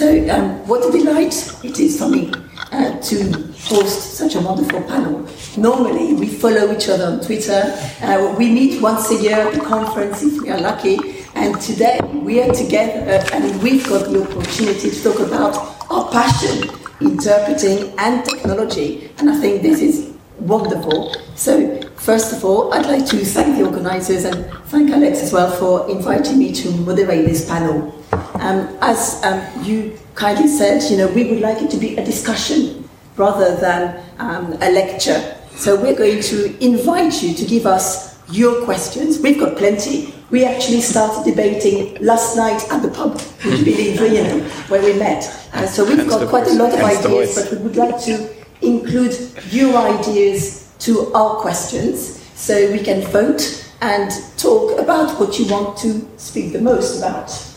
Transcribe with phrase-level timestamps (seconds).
[0.00, 2.32] So, um, what a delight it is for me
[2.72, 3.32] uh, to
[3.68, 5.28] host such a wonderful panel.
[5.58, 7.70] Normally, we follow each other on Twitter.
[8.00, 10.96] Uh, we meet once a year at the conference if we are lucky.
[11.34, 15.54] And today, we are together and we've got the opportunity to talk about
[15.90, 16.70] our passion,
[17.02, 19.12] interpreting and technology.
[19.18, 21.14] And I think this is wonderful.
[21.34, 25.50] So, first of all, I'd like to thank the organizers and thank Alex as well
[25.50, 27.99] for inviting me to moderate this panel.
[28.40, 32.04] Um, as um, you kindly said, you know, we would like it to be a
[32.04, 35.36] discussion rather than um, a lecture.
[35.56, 39.20] So we're going to invite you to give us your questions.
[39.20, 40.14] We've got plenty.
[40.30, 44.82] We actually started debating last night at the pub, would you believe, you know, where
[44.82, 45.24] we met.
[45.52, 49.14] Uh, so we've got quite a lot of ideas, but we would like to include
[49.50, 55.76] your ideas to our questions so we can vote and talk about what you want
[55.78, 57.49] to speak the most about.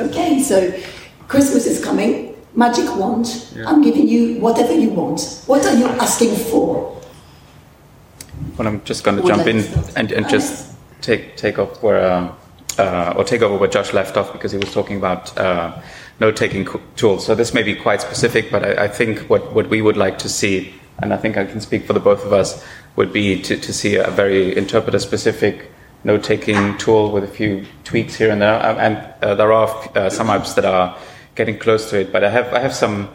[0.00, 0.72] Okay, so
[1.28, 2.34] Christmas is coming.
[2.54, 3.26] Magic wand.
[3.54, 3.68] Yeah.
[3.68, 5.44] I'm giving you whatever you want.
[5.46, 7.00] What are you asking for?
[8.56, 9.58] Well, I'm just going to jump in
[9.96, 12.34] and, and just take take off where uh,
[12.78, 15.80] uh, or take over where Josh left off because he was talking about uh,
[16.18, 17.26] note-taking tools.
[17.26, 20.18] So this may be quite specific, but I, I, think what what we would like
[20.20, 22.64] to see, and I think I can speak for the both of us,
[22.96, 25.70] would be to, to see a very interpreter-specific
[26.04, 28.64] note-taking tool with a few tweaks here and there.
[28.64, 30.96] Um, and uh, there are uh, some apps that are
[31.34, 33.08] getting close to it, but I have I have some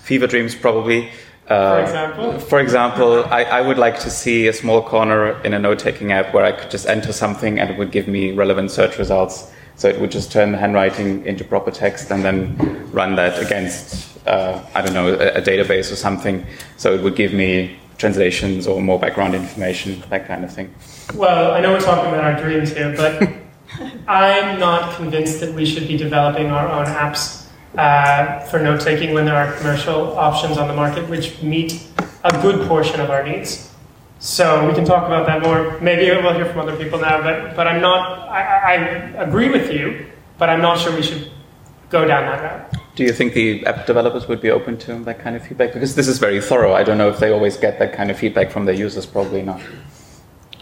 [0.00, 1.10] fever dreams probably.
[1.48, 5.54] Uh, for example, for example, I, I, would like to see a small corner in
[5.54, 8.72] a note-taking app where I could just enter something and it would give me relevant
[8.72, 9.52] search results.
[9.76, 14.26] So it would just turn the handwriting into proper text and then run that against,
[14.26, 16.44] uh, I don't know, a, a database or something.
[16.78, 20.74] So it would give me translations or more background information, that kind of thing.
[21.14, 23.22] Well, I know we're talking about our dreams here, but
[24.08, 29.12] I'm not convinced that we should be developing our own apps uh, for note taking
[29.14, 31.86] when there are commercial options on the market which meet
[32.24, 33.72] a good portion of our needs.
[34.18, 35.78] So we can talk about that more.
[35.80, 39.70] Maybe we'll hear from other people now, but, but I'm not, I, I agree with
[39.70, 40.06] you,
[40.38, 41.30] but I'm not sure we should
[41.90, 42.75] go down that route.
[42.96, 45.74] Do you think the app developers would be open to that kind of feedback?
[45.74, 46.72] Because this is very thorough.
[46.74, 49.42] I don't know if they always get that kind of feedback from their users, probably
[49.42, 49.60] not.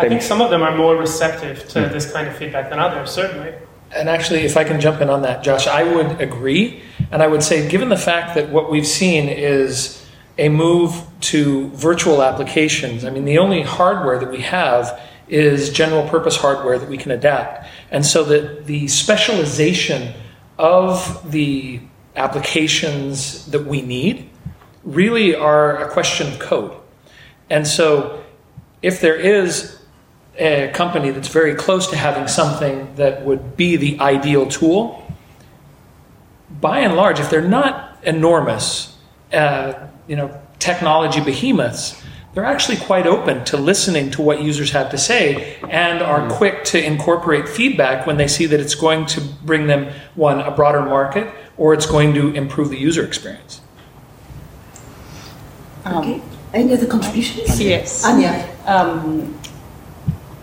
[0.00, 1.93] I think some of them are more receptive to mm.
[1.93, 3.55] this kind of feedback than others, certainly.
[3.95, 6.83] And actually, if I can jump in on that, Josh, I would agree.
[7.12, 10.05] And I would say, given the fact that what we've seen is
[10.37, 16.09] a move to virtual applications, I mean, the only hardware that we have is general
[16.09, 17.69] purpose hardware that we can adapt.
[17.93, 20.15] And so that the specialization
[20.59, 21.81] of the
[22.16, 24.30] applications that we need
[24.84, 26.76] really are a question of code.
[27.50, 28.22] And so
[28.82, 29.78] if there is
[30.38, 35.00] a company that's very close to having something that would be the ideal tool,
[36.60, 38.97] by and large, if they're not enormous,
[39.32, 39.72] uh,
[40.06, 42.03] you know, technology behemoths,
[42.34, 46.37] they're actually quite open to listening to what users have to say and are mm-hmm.
[46.37, 50.50] quick to incorporate feedback when they see that it's going to bring them one a
[50.50, 53.61] broader market or it's going to improve the user experience.
[55.84, 56.22] Um, okay.
[56.53, 57.61] Any other contributions?
[57.61, 58.05] Yes.
[58.05, 58.49] Anya.
[58.66, 59.39] Um,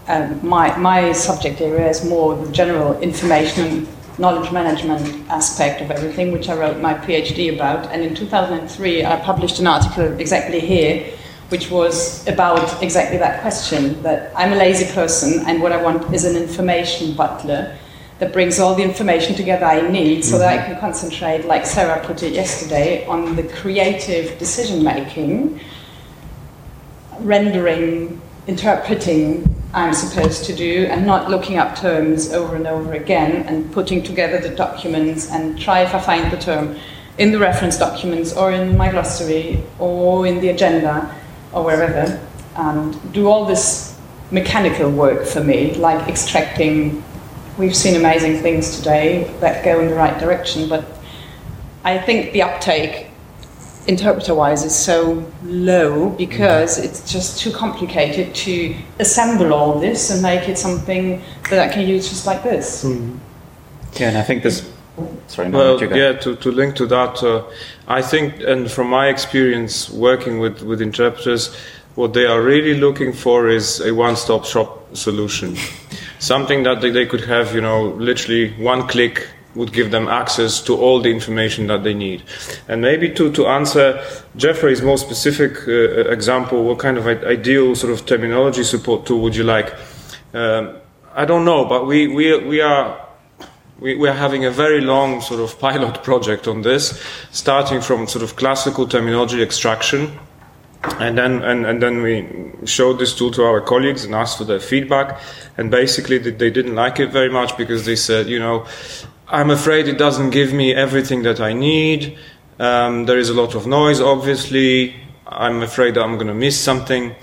[0.08, 3.88] um, my, my subject area is more the general information
[4.18, 7.88] knowledge management aspect of everything, which I wrote my PhD about.
[7.91, 11.12] And in 2003, I published an article exactly here,
[11.51, 16.13] which was about exactly that question that I'm a lazy person, and what I want
[16.13, 17.78] is an information butler
[18.19, 20.72] that brings all the information together I need so that I mm-hmm.
[20.72, 25.59] can concentrate, like Sarah put it yesterday, on the creative decision making,
[27.19, 33.45] rendering, interpreting I'm supposed to do, and not looking up terms over and over again
[33.47, 36.78] and putting together the documents and try if I find the term
[37.17, 41.13] in the reference documents or in my glossary or in the agenda
[41.53, 42.19] or wherever,
[42.56, 43.97] and do all this
[44.31, 47.03] mechanical work for me, like extracting
[47.57, 50.85] We've seen amazing things today that go in the right direction, but
[51.84, 53.07] I think the uptake
[53.87, 60.22] interpreter wise is so low because it's just too complicated to assemble all this and
[60.22, 62.85] make it something that I can use just like this.
[62.85, 63.20] Mm.
[63.93, 64.71] Yeah, and I think this.
[65.28, 67.43] Sorry, no, well, yeah, to, to link to that, uh,
[67.88, 71.55] I think, and from my experience working with, with interpreters,
[71.96, 75.55] what they are really looking for is a one stop shop solution
[76.22, 80.78] something that they could have, you know, literally one click would give them access to
[80.78, 82.23] all the information that they need.
[82.70, 84.02] And maybe to, to answer
[84.37, 89.35] Jeffrey's more specific uh, example, what kind of ideal sort of terminology support tool would
[89.35, 89.73] you like?
[90.34, 90.78] Um,
[91.14, 93.05] I don't know, but we, we, we are
[93.81, 98.07] we, we are having a very long sort of pilot project on this, starting from
[98.07, 100.17] sort of classical terminology extraction.
[100.99, 102.28] And then, and, and then we
[102.66, 105.19] showed this tool to our colleagues and asked for their feedback.
[105.57, 108.66] And basically, they didn't like it very much because they said, you know,
[109.28, 112.17] I'm afraid it doesn't give me everything that I need.
[112.59, 114.95] Um, there is a lot of noise, obviously.
[115.27, 117.16] I'm afraid I'm going to miss something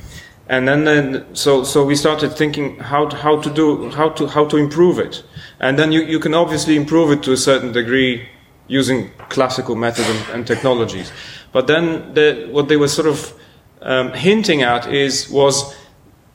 [0.49, 4.27] and then, then so so we started thinking how to, how to do how to
[4.27, 5.23] how to improve it
[5.61, 8.29] and then you, you can obviously improve it to a certain degree
[8.69, 11.11] using classical methods and, and technologies.
[11.53, 13.35] But then the, what they were sort of
[13.81, 15.75] um, hinting at is was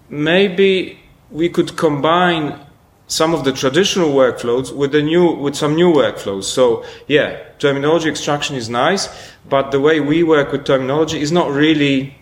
[0.09, 0.99] maybe
[1.29, 2.59] we could combine
[3.07, 6.45] some of the traditional workflows with the new with some new workflows.
[6.45, 9.09] So yeah terminology extraction is nice
[9.47, 12.15] but the way we work with terminology is not really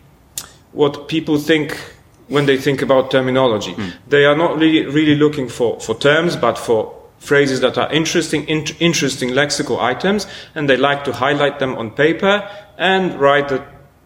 [0.71, 1.95] what people think
[2.31, 3.73] when they think about terminology.
[3.73, 3.91] Mm.
[4.07, 8.45] They are not really, really looking for, for terms, but for phrases that are interesting,
[8.45, 10.25] in, interesting lexical items,
[10.55, 13.61] and they like to highlight them on paper and write the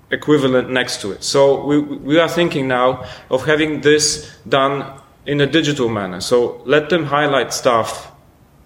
[0.09, 1.23] equivalent next to it.
[1.23, 6.19] So we, we are thinking now of having this done in a digital manner.
[6.19, 8.11] So let them highlight stuff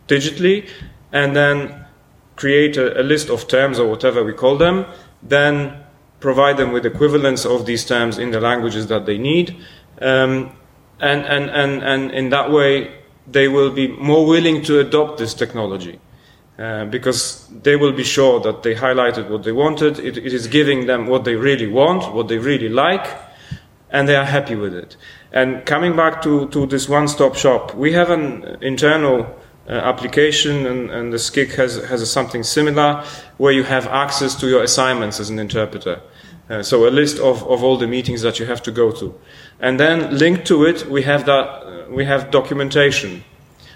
[0.07, 0.69] digitally
[1.11, 1.85] and then
[2.37, 4.85] create a, a list of terms or whatever we call them,
[5.21, 5.83] then
[6.19, 9.55] provide them with equivalents of these terms in the languages that they need.
[10.01, 10.51] Um,
[10.99, 12.91] and, and, and, and in that way,
[13.25, 15.99] they will be more willing to adopt this technology.
[16.57, 20.45] Uh, because they will be sure that they highlighted what they wanted, it, it is
[20.47, 23.17] giving them what they really want, what they really like,
[23.91, 24.97] and they are happy with it.
[25.31, 29.25] And coming back to, to this one stop shop, we have an internal
[29.73, 33.03] application, and, and the SCIC has, has something similar
[33.37, 36.01] where you have access to your assignments as an interpreter.
[36.49, 39.13] Uh, so a list of, of all the meetings that you have to go to.
[39.59, 43.23] And then linked to it, we have, that, uh, we have documentation.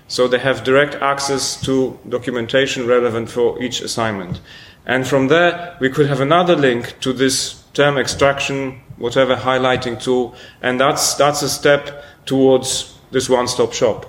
[0.08, 4.42] So they have direct access to documentation relevant for each assignment.
[4.86, 10.36] And from there, we could have another link to this term extraction, whatever highlighting tool,
[10.62, 14.06] and that's, that's a step towards this one-stop shop.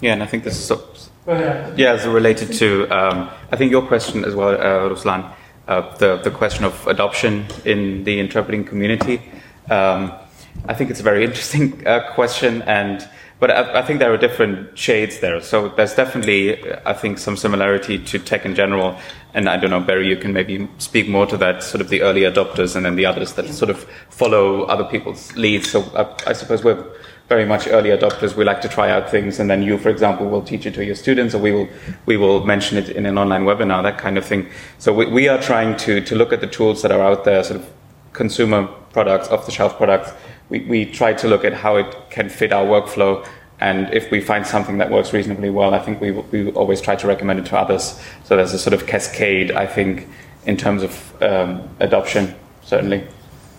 [0.00, 0.70] Yeah, and I think this is
[1.76, 5.32] yeah, so related to, um, I think your question as well, uh, Ruslan,
[5.66, 9.20] uh, the, the question of adoption in the interpreting community.
[9.68, 10.12] Um,
[10.68, 13.08] I think it's a very interesting uh, question, and
[13.38, 15.40] but I, I, think there are different shades there.
[15.42, 18.96] So there's definitely, I think, some similarity to tech in general.
[19.34, 22.00] And I don't know, Barry, you can maybe speak more to that, sort of the
[22.00, 25.70] early adopters and then the others that sort of follow other people's leads.
[25.70, 26.82] So I, I suppose we're
[27.28, 28.36] very much early adopters.
[28.36, 30.84] We like to try out things, and then you, for example, will teach it to
[30.84, 31.68] your students, or we will
[32.06, 34.48] we will mention it in an online webinar, that kind of thing.
[34.78, 37.42] So we, we are trying to to look at the tools that are out there,
[37.42, 37.68] sort of
[38.12, 40.12] consumer products, off the shelf products.
[40.48, 43.26] We we try to look at how it can fit our workflow.
[43.58, 46.94] And if we find something that works reasonably well, I think we, we always try
[46.94, 47.98] to recommend it to others.
[48.24, 50.08] So there's a sort of cascade, I think,
[50.44, 53.06] in terms of um, adoption, certainly.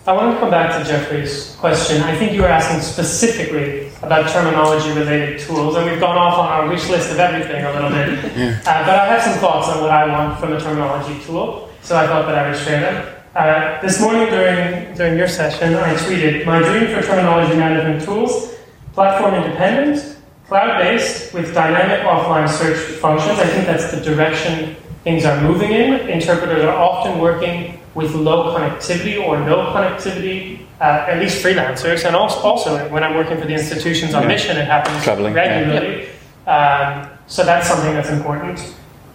[0.08, 2.02] I want to come back to Jeffrey's question.
[2.02, 6.48] I think you were asking specifically about terminology related tools, and we've gone off on
[6.48, 8.08] our wish list of everything a little bit.
[8.38, 8.58] Yeah.
[8.66, 11.98] Uh, but I have some thoughts on what I want from a terminology tool, so
[11.98, 13.16] I thought that I would share them.
[13.36, 18.56] Uh, this morning during, during your session, I tweeted My dream for terminology management tools
[18.94, 20.18] platform independent,
[20.48, 23.40] cloud based, with dynamic offline search functions.
[23.40, 24.78] I think that's the direction
[25.08, 26.10] things are moving in.
[26.10, 32.14] Interpreters are often working with low connectivity or no connectivity, uh, at least freelancers, and
[32.14, 34.28] also, also, when I'm working for the institutions on yeah.
[34.28, 35.34] mission, it happens Traveling.
[35.34, 36.10] regularly.
[36.46, 37.10] Yeah.
[37.12, 38.60] Um, so that's something that's important.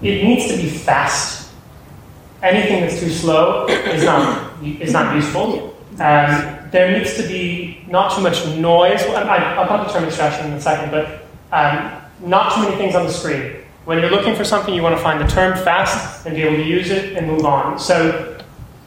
[0.01, 1.53] It needs to be fast.
[2.43, 5.77] Anything that's too slow is not is not useful.
[6.01, 9.03] Um, there needs to be not too much noise.
[9.03, 12.95] I, will come to term extraction in a second, but um, not too many things
[12.97, 13.62] on the screen.
[13.85, 16.57] When you're looking for something, you want to find the term fast and be able
[16.57, 17.79] to use it and move on.
[17.79, 18.39] So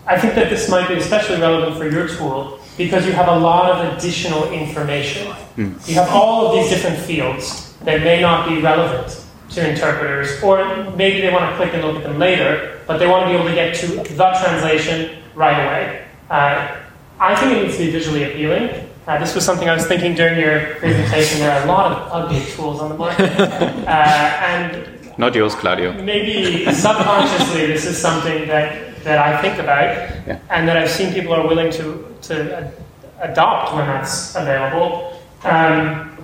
[0.08, 3.38] I think that this might be especially relevant for your tool because you have a
[3.38, 5.34] lot of additional information.
[5.58, 5.88] Mm.
[5.88, 10.92] You have all of these different fields that may not be relevant to interpreters, or
[10.96, 13.36] maybe they want to click and look at them later, but they want to be
[13.36, 14.04] able to get to the
[14.44, 16.06] translation right away.
[16.30, 16.78] Uh,
[17.20, 18.85] I think it needs to be visually appealing.
[19.08, 21.40] Uh, this was something I was thinking during your presentation.
[21.40, 25.94] There are a lot of ugly tools on the market, uh, and not yours, Claudio.
[26.02, 29.86] Maybe subconsciously, this is something that that I think about,
[30.26, 30.40] yeah.
[30.50, 32.72] and that I've seen people are willing to to
[33.20, 35.22] adopt when that's available.
[35.44, 36.18] Um,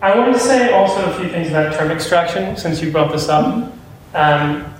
[0.00, 3.28] I wanted to say also a few things about term extraction, since you brought this
[3.28, 3.72] up.
[4.14, 4.74] Um,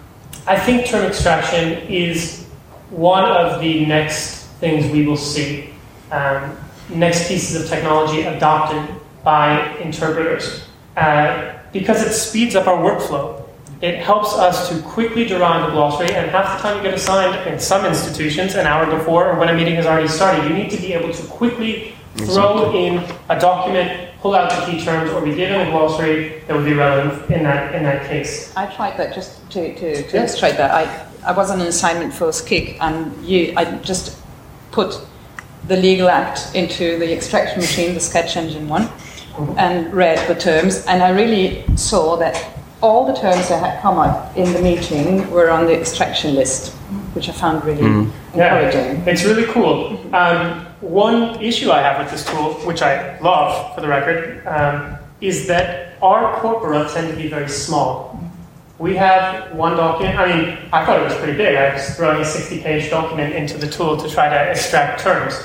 [0.47, 2.47] I think term extraction is
[2.89, 5.71] one of the next things we will see.
[6.11, 6.57] Um,
[6.89, 8.83] next pieces of technology adopted
[9.23, 10.45] by interpreters.
[10.97, 13.43] uh, because it speeds up our workflow.
[13.83, 17.35] It helps us to quickly derive a glossary, and half the time you get assigned,
[17.49, 20.45] in some institutions, an hour before or when a meeting has already started.
[20.49, 23.89] You need to be able to quickly throw in a document,
[24.23, 27.43] pull out the key terms, or be given a glossary that would be relevant in
[27.43, 28.55] that, in that case.
[28.57, 30.71] I tried that just to, to, to illustrate that.
[30.71, 30.85] I,
[31.29, 34.17] I was on an assignment for SCIC, and you, I just
[34.75, 35.01] put
[35.69, 38.89] the legal act into the extraction machine, the sketch engine one,
[39.57, 42.35] and read the terms, and I really saw that
[42.83, 46.75] all the terms that had come up in the meeting were on the extraction list,
[47.15, 48.37] which I found really encouraging.
[48.37, 49.99] Yeah, it's really cool.
[50.15, 54.99] Um, one issue I have with this tool, which I love for the record, um,
[55.21, 58.21] is that our corpora tend to be very small.
[58.79, 61.57] We have one document, I mean, I thought it was pretty big.
[61.57, 65.39] I was throwing a 60 page document into the tool to try to extract terms.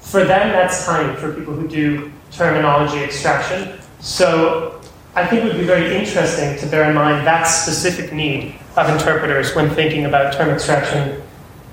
[0.00, 3.78] For them, that's tiny for people who do terminology extraction.
[4.00, 4.80] So
[5.14, 8.88] I think it would be very interesting to bear in mind that specific need of
[8.88, 11.22] interpreters when thinking about term extraction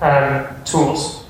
[0.01, 1.25] um, tools.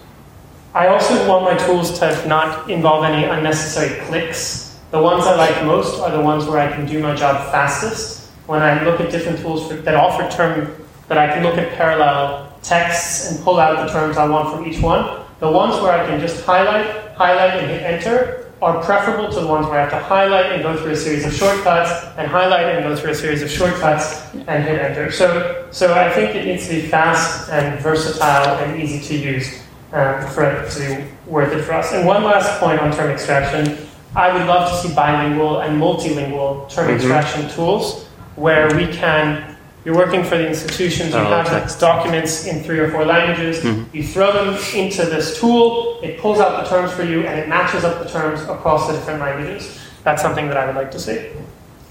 [0.74, 4.80] I also want my tools to not involve any unnecessary clicks.
[4.90, 8.19] The ones I like most are the ones where I can do my job fastest.
[8.50, 10.76] When I look at different tools for, that offer term,
[11.08, 14.66] that I can look at parallel texts and pull out the terms I want from
[14.66, 19.30] each one, the ones where I can just highlight, highlight, and hit enter are preferable
[19.32, 21.92] to the ones where I have to highlight and go through a series of shortcuts,
[22.18, 25.12] and highlight and go through a series of shortcuts, and hit enter.
[25.12, 29.62] So, so I think it needs to be fast and versatile and easy to use
[29.94, 31.94] um, for it to be worth it for us.
[31.94, 33.78] And one last point on term extraction.
[34.16, 36.96] I would love to see bilingual and multilingual term Mhm.
[36.96, 38.09] extraction tools
[38.40, 39.56] where we can
[39.86, 41.80] you're working for the institutions, you have text.
[41.80, 43.86] documents in three or four languages, Mhm.
[43.94, 47.48] you throw them into this tool, it pulls out the terms for you, and it
[47.48, 49.80] matches up the terms across the different languages.
[50.04, 51.20] That's something that I would like to see.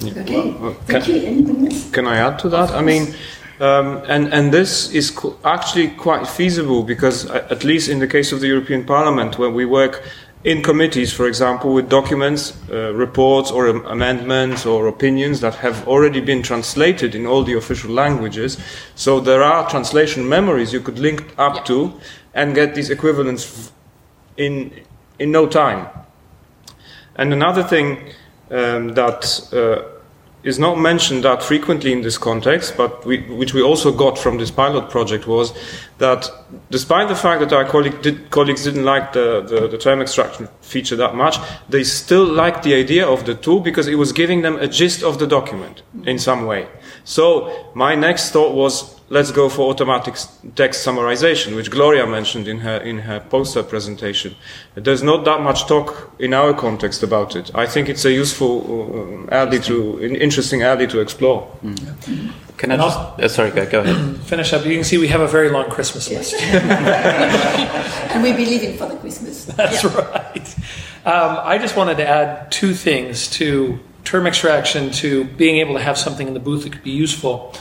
[0.05, 1.17] Okay, Well, thank you.
[1.27, 1.91] Anybody else?
[1.91, 2.71] Can I add to that?
[2.73, 3.15] I mean,
[3.59, 8.07] um, and and this is co- actually quite feasible because uh, at least in the
[8.07, 10.03] case of the European Parliament, where we work
[10.45, 15.87] in committees, for example, with documents, uh, reports, or am- amendments or opinions that have
[15.89, 18.57] already been translated in all the official languages,
[18.95, 21.93] so there are translation memories you could link up to
[22.35, 23.73] and get these equivalents
[24.37, 24.71] in
[25.19, 25.89] in no time.
[27.17, 28.15] And another thing
[28.51, 29.98] um, that uh,
[30.49, 34.39] is not mentioned that frequently in this context, but we, which we also got from
[34.39, 35.53] this pilot project, was
[35.99, 36.31] that
[36.71, 40.49] despite the fact that our colleague did, colleagues didn't like the, the, the term extraction
[40.63, 41.37] feature that much,
[41.69, 45.03] they still liked the idea of the tool because it was giving them a gist
[45.03, 46.67] of the document in some way.
[47.05, 50.15] So my next thought was let's go for automatic
[50.55, 54.35] text summarization, which Gloria mentioned in her in her poster presentation.
[54.75, 57.51] There's not that much talk in our context about it.
[57.55, 61.49] I think it's a useful uh, alley to an interesting alley to explore.
[62.57, 62.99] Can I And just?
[62.99, 64.17] Uh, sorry, go, go ahead.
[64.25, 64.65] Finish up.
[64.67, 66.35] You can see we have a very long Christmas list.
[68.11, 69.45] And we'll be leaving for the Christmas.
[69.57, 70.55] That's right.
[71.05, 75.81] Um, I just wanted to add two things to term extraction, to being able to
[75.81, 77.55] have something in the booth that could be useful.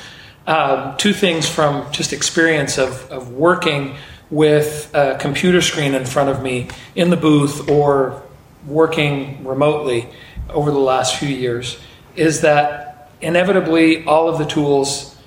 [0.47, 3.95] Um, two things from just experience of, of working
[4.29, 8.23] with a computer screen in front of me in the booth or
[8.65, 10.07] working remotely
[10.49, 11.79] over the last few years
[12.15, 15.17] is that inevitably all of the tools,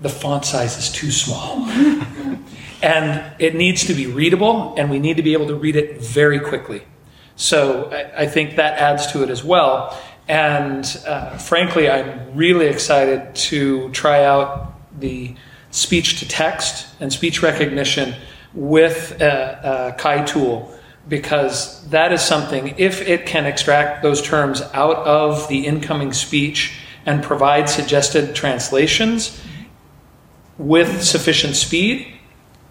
[0.00, 1.68] the font size is too small.
[2.82, 6.00] and it needs to be readable, and we need to be able to read it
[6.00, 6.82] very quickly.
[7.36, 9.98] So I, I think that adds to it as well.
[10.28, 15.34] And uh, frankly, I'm really excited to try out the
[15.70, 18.14] speech to text and speech recognition
[18.54, 20.72] with a, a CAI tool
[21.08, 26.78] because that is something, if it can extract those terms out of the incoming speech
[27.04, 29.42] and provide suggested translations
[30.56, 32.06] with sufficient speed,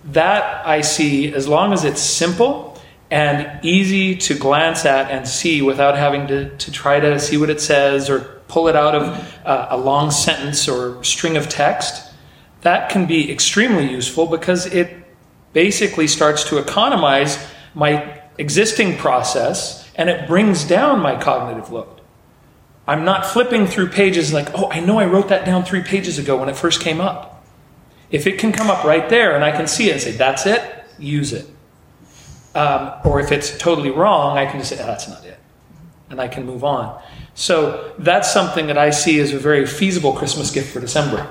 [0.06, 2.73] that I see as long as it's simple
[3.14, 7.48] and easy to glance at and see without having to, to try to see what
[7.48, 12.12] it says or pull it out of uh, a long sentence or string of text,
[12.62, 14.98] that can be extremely useful because it
[15.54, 17.38] basically starts to economize
[17.76, 22.02] my existing process and it brings down my cognitive load.
[22.88, 26.18] I'm not flipping through pages like, oh, I know I wrote that down three pages
[26.18, 27.46] ago when it first came up.
[28.10, 30.48] If it can come up right there and I can see it and say, that's
[30.48, 30.64] it,
[30.98, 31.53] use it.
[32.56, 35.40] Um, or if it's totally wrong, I can just say, oh, that's not it.
[36.10, 37.02] And I can move on.
[37.34, 41.28] So that's something that I see as a very feasible Christmas gift for December.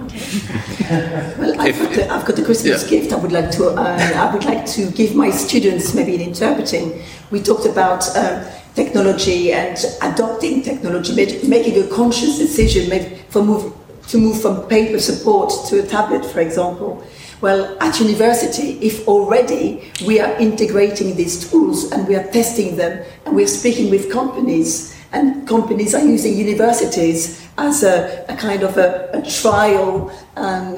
[1.38, 2.90] well, I've, got a, I've got a Christmas yeah.
[2.90, 3.12] gift.
[3.12, 3.68] I would like to.
[3.68, 7.00] Uh, I would like to give my students maybe in interpreting.
[7.30, 8.04] We talked about.
[8.16, 11.14] Um, technology and adopting technology,
[11.46, 13.74] making a conscious decision for move,
[14.08, 17.04] to move from paper support to a tablet, for example.
[17.42, 23.04] Well, at university, if already we are integrating these tools and we are testing them
[23.26, 28.78] and we're speaking with companies and companies are using universities as a, a kind of
[28.78, 30.76] a, a trial um,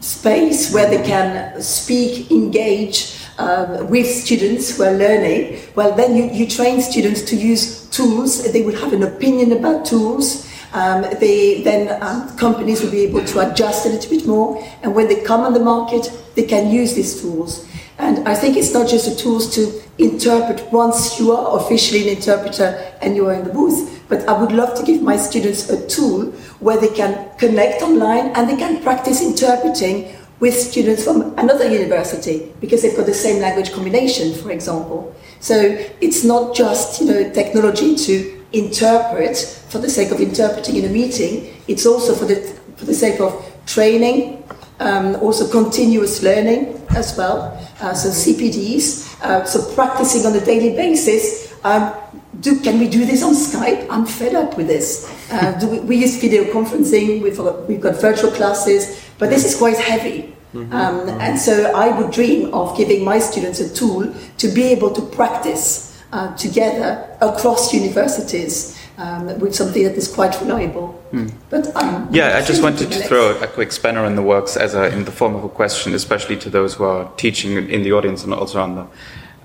[0.00, 5.62] space where they can speak, engage um, with students who are learning.
[5.76, 8.52] Well, then you, you train students to use tools.
[8.52, 10.46] They will have an opinion about tools.
[10.72, 14.62] Um, they, then um, companies will be able to adjust a little bit more.
[14.82, 17.66] And when they come on the market, they can use these tools.
[17.98, 22.16] And I think it's not just the tools to interpret once you are officially an
[22.16, 25.70] interpreter and you are in the booth, but I would love to give my students
[25.70, 26.26] a tool
[26.60, 32.52] where they can connect online and they can practice interpreting with students from another university
[32.60, 35.14] because they've got the same language combination, for example.
[35.40, 35.56] So
[36.00, 39.36] it's not just you know technology to interpret
[39.68, 41.54] for the sake of interpreting in a meeting.
[41.68, 42.36] It's also for the
[42.76, 43.32] for the sake of
[43.66, 44.44] training,
[44.80, 47.56] um, also continuous learning as well.
[47.80, 51.54] Uh, so CPDs, uh, so practicing on a daily basis.
[51.64, 51.94] Um,
[52.40, 53.86] do, can we do this on Skype?
[53.90, 55.10] I'm fed up with this.
[55.30, 59.56] Uh, we, we, use video conferencing, we've got, we've got virtual classes, but this is
[59.56, 60.34] quite heavy.
[60.54, 60.72] Mm-hmm.
[60.72, 64.92] Um, and so I would dream of giving my students a tool to be able
[64.92, 71.02] to practice uh, together across universities um, with something that is quite reliable.
[71.12, 71.32] Mm.
[71.50, 74.74] But um, yeah, I just wanted to throw a quick spanner in the works as
[74.74, 77.92] a, in the form of a question, especially to those who are teaching in the
[77.92, 78.86] audience and also on the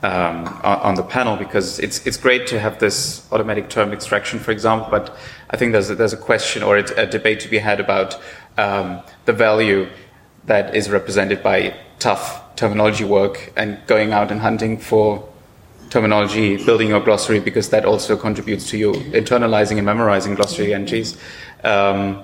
[0.04, 4.52] um, on the panel, because it's it's great to have this automatic term extraction, for
[4.52, 4.88] example.
[4.90, 5.16] But
[5.52, 8.20] I think there's a, there's a question or a debate to be had about
[8.58, 9.88] um, the value
[10.46, 15.28] that is represented by tough terminology work and going out and hunting for
[15.92, 21.18] terminology, building your glossary, because that also contributes to you internalizing and memorizing glossary entries.
[21.64, 22.24] Um,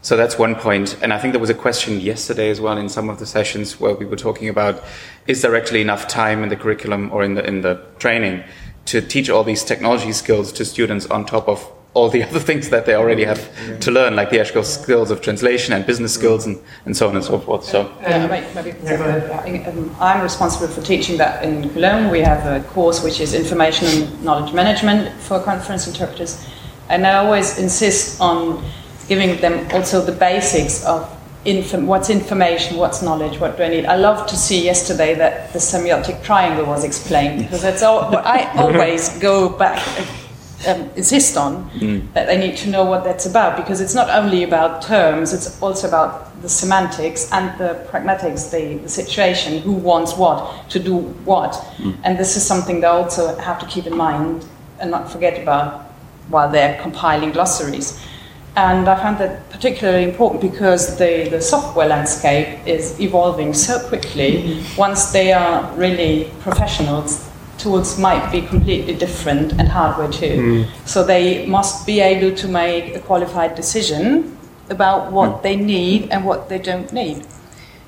[0.00, 0.96] so that's one point.
[1.00, 3.78] And I think there was a question yesterday as well in some of the sessions
[3.78, 4.82] where we were talking about
[5.28, 8.42] is there actually enough time in the curriculum or in the, in the training
[8.86, 12.70] to teach all these technology skills to students on top of all the other things
[12.70, 13.50] that they already have
[13.80, 17.16] to learn, like the actual skills of translation and business skills and, and so on
[17.16, 17.64] and so forth.
[17.64, 22.10] So, yeah, maybe, yeah, um, I'm responsible for teaching that in Cologne.
[22.10, 26.44] We have a course which is information and knowledge management for conference interpreters,
[26.88, 28.64] and I always insist on
[29.08, 31.08] giving them also the basics of
[31.44, 33.84] Inf- what's information, what's knowledge, what do I need?
[33.86, 38.44] I love to see yesterday that the semiotic triangle was explained because that's all I
[38.56, 39.82] always go back
[40.66, 42.12] um, insist on mm.
[42.12, 45.60] that they need to know what that's about because it's not only about terms, it's
[45.62, 50.98] also about the semantics and the pragmatics, the, the situation, who wants what, to do
[51.24, 51.52] what.
[51.78, 51.96] Mm.
[52.04, 54.44] And this is something they also have to keep in mind
[54.80, 55.92] and not forget about
[56.28, 58.00] while they're compiling glossaries.
[58.54, 64.42] And I found that particularly important because the, the software landscape is evolving so quickly.
[64.42, 64.76] Mm-hmm.
[64.76, 67.31] Once they are really professionals,
[67.62, 70.36] tools might be completely different and hardware too.
[70.66, 70.86] Mm.
[70.86, 74.36] So they must be able to make a qualified decision
[74.68, 75.42] about what mm.
[75.42, 77.24] they need and what they don't need.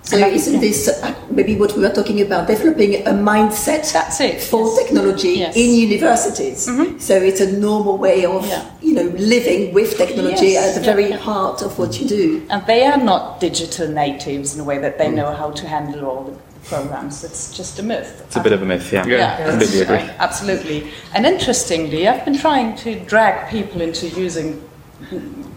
[0.04, 4.42] So isn't this uh, maybe what we were talking about, developing a mindset That's it,
[4.42, 4.82] for yes.
[4.82, 5.56] technology yes.
[5.56, 6.68] in universities?
[6.68, 6.98] Mm-hmm.
[6.98, 8.70] So it's a normal way of yeah.
[8.82, 10.76] you know living with technology yes.
[10.76, 11.16] at the very yeah.
[11.16, 12.46] heart of what you do.
[12.50, 15.14] And they are not digital natives in a way that they mm.
[15.14, 17.24] know how to handle all the programs.
[17.24, 18.22] It's just a myth.
[18.26, 19.06] It's a bit of a myth, yeah.
[19.06, 19.96] Yeah, yeah completely agree.
[20.18, 20.90] Absolutely.
[21.14, 24.62] And interestingly, I've been trying to drag people into using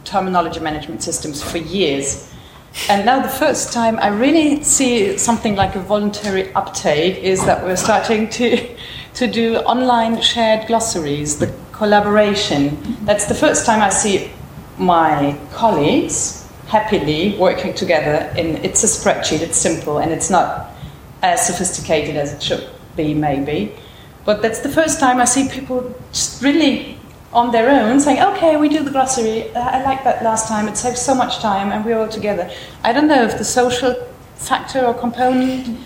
[0.04, 2.32] terminology management systems for years.
[2.90, 7.64] And now the first time I really see something like a voluntary uptake is that
[7.64, 8.76] we're starting to,
[9.16, 12.78] to do online shared glossaries, the collaboration.
[13.06, 14.32] That's the first time I see
[14.78, 20.77] my colleagues happily working together in it's a spreadsheet, it's simple and it's not
[21.22, 23.74] as sophisticated as it should be, maybe.
[24.26, 26.98] But that's the first time I see people just really
[27.34, 29.50] on their own saying, okay, we do the glossary.
[29.54, 30.68] Uh, I like that last time.
[30.68, 32.50] It saves so much time and we're all together.
[32.84, 33.96] I don't know if the social
[34.36, 35.80] factor or component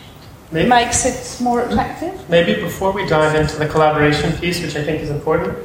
[0.52, 2.30] maybe, makes it more attractive.
[2.30, 5.58] Maybe before we dive into the collaboration piece, which I think is important,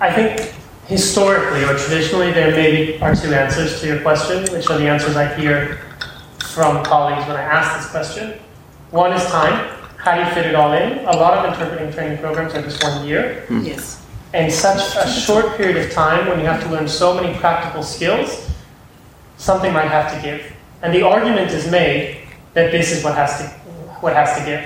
[0.00, 0.54] I think
[0.86, 5.16] historically or traditionally there maybe are two answers to your question, which are the answers
[5.16, 5.80] I hear
[6.38, 8.40] from colleagues when I ask this question.
[8.90, 9.68] One is time.
[9.98, 10.98] How do you fit it all in?
[11.00, 13.44] A lot of interpreting training programs are just one year.
[13.48, 13.66] Mm.
[13.66, 14.04] Yes.
[14.34, 17.82] in such a short period of time when you have to learn so many practical
[17.82, 18.48] skills,
[19.36, 20.52] something might have to give.
[20.82, 23.48] And the argument is made that this is what has to,
[24.00, 24.64] what has to give.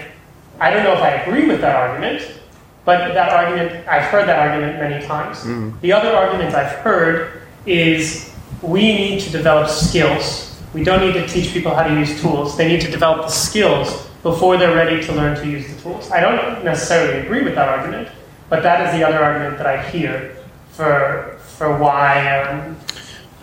[0.61, 2.41] I don't know if I agree with that argument,
[2.85, 5.39] but that argument, I've heard that argument many times.
[5.39, 5.81] Mm.
[5.81, 10.61] The other argument I've heard is we need to develop skills.
[10.75, 12.57] We don't need to teach people how to use tools.
[12.57, 16.11] They need to develop the skills before they're ready to learn to use the tools.
[16.11, 18.09] I don't necessarily agree with that argument,
[18.49, 20.37] but that is the other argument that I hear
[20.71, 22.77] for, for why, um,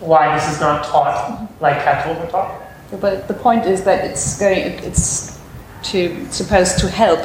[0.00, 2.62] why this is not taught like CAT tools are taught.
[3.00, 5.38] But the point is that it's going, it's
[5.84, 7.20] to supposed to help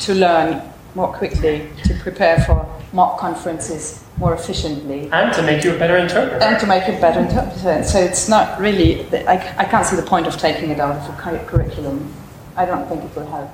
[0.00, 0.62] to learn
[0.94, 5.96] more quickly, to prepare for mock conferences more efficiently, And to make you a better
[5.96, 6.42] interpreter.
[6.42, 7.84] and to make it better interpreter.
[7.84, 9.06] So it's not really.
[9.26, 11.12] I, I can't see the point of taking it out of the
[11.46, 12.12] curriculum.
[12.56, 13.50] I don't think it will help.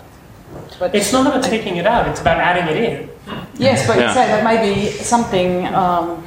[0.78, 3.10] But It's not about taking it out, it's about adding it in.
[3.58, 4.04] Yes, but Yeah.
[4.06, 6.24] it's say that maybe something um,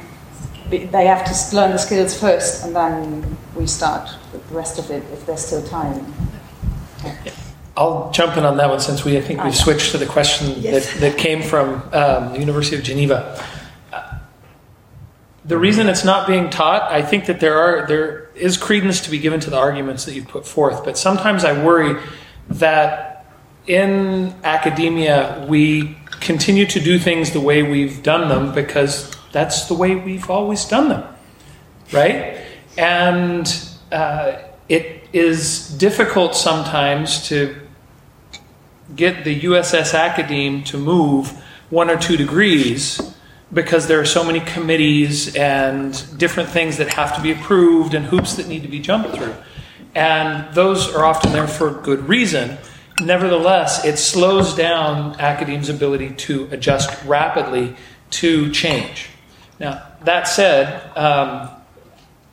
[0.70, 4.90] they have to learn the skills first, and then we start with the rest of
[4.90, 6.14] it if there's still time.
[7.76, 9.62] I'll jump in on that one since we I think we've Okay.
[9.64, 10.92] switched to the question Yes.
[10.92, 13.42] that, that came from um, the University of Geneva.
[13.92, 14.02] Uh,
[15.46, 19.10] The reason it's not being taught, I think that there are there is credence to
[19.10, 21.96] be given to the arguments that you've put forth, but sometimes I worry
[22.50, 23.26] that
[23.66, 29.74] in academia we continue to do things the way we've done them because that's the
[29.74, 31.04] way we've always done them,
[31.92, 32.44] right?
[32.76, 33.46] And
[33.90, 37.56] uh, it is difficult sometimes to
[38.94, 41.30] get the USS Academe to move
[41.70, 43.00] one or two degrees
[43.52, 48.06] because there are so many committees and different things that have to be approved and
[48.06, 49.34] hoops that need to be jumped through.
[49.94, 52.58] And those are often there for good reason.
[53.00, 57.76] Nevertheless, it slows down academ's ability to adjust rapidly
[58.10, 59.08] to change.
[59.58, 61.50] Now, that said, um,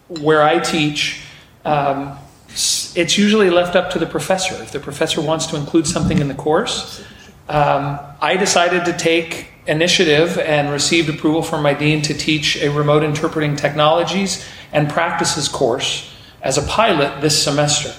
[0.07, 1.21] where I teach,
[1.65, 2.17] um,
[2.49, 4.55] it's usually left up to the professor.
[4.61, 7.03] If the professor wants to include something in the course,
[7.49, 12.69] um, I decided to take initiative and received approval from my dean to teach a
[12.69, 16.09] remote interpreting technologies and practices course
[16.47, 17.93] as a pilot this semester.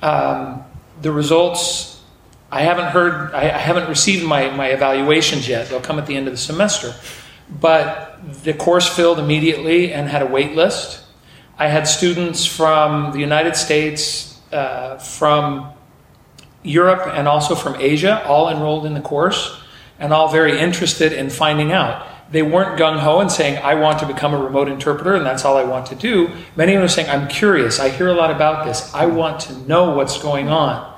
[0.00, 0.64] Um,
[1.02, 2.00] the results,
[2.50, 5.68] I haven't heard, I, I haven't received my, my evaluations yet.
[5.68, 6.94] They'll come at the end of the semester.
[7.50, 11.04] But the course filled immediately and had a wait list.
[11.58, 15.74] I had students from the United States, uh, from
[16.62, 19.60] Europe, and also from Asia, all enrolled in the course
[19.98, 22.06] and all very interested in finding out.
[22.32, 25.44] They weren't gung ho and saying, I want to become a remote interpreter and that's
[25.44, 26.30] all I want to do.
[26.56, 29.40] Many of them were saying, I'm curious, I hear a lot about this, I want
[29.42, 30.92] to know what's going on.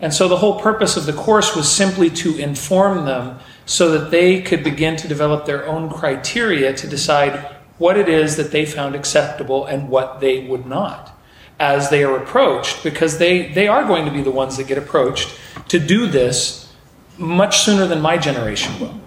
[0.00, 4.10] And so the whole purpose of the course was simply to inform them so that
[4.10, 8.64] they could begin to develop their own criteria to decide what it is that they
[8.64, 11.12] found acceptable and what they would not
[11.58, 14.76] as they are approached, because they, they are going to be the ones that get
[14.76, 16.70] approached to do this
[17.16, 19.00] much sooner than my generation will.